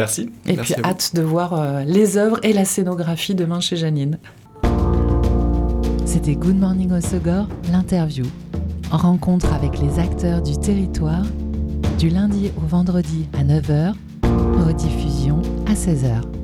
Merci. 0.00 0.30
Et 0.46 0.56
puis 0.56 0.72
hâte 0.82 1.14
de 1.14 1.20
voir 1.20 1.52
euh, 1.52 1.84
les 1.84 2.16
œuvres 2.16 2.40
et 2.42 2.54
la 2.54 2.64
scénographie 2.64 3.34
demain 3.34 3.60
chez 3.60 3.76
Janine. 3.76 4.18
C'était 6.06 6.36
Good 6.36 6.56
Morning 6.56 6.90
Osogor, 6.90 7.48
l'interview. 7.70 8.24
Rencontre 8.90 9.52
avec 9.52 9.78
les 9.78 9.98
acteurs 9.98 10.40
du 10.40 10.56
territoire, 10.56 11.26
du 11.98 12.08
lundi 12.08 12.50
au 12.56 12.66
vendredi 12.66 13.28
à 13.38 13.44
9h, 13.44 13.92
rediffusion 14.66 15.42
à 15.66 15.74
16h. 15.74 16.39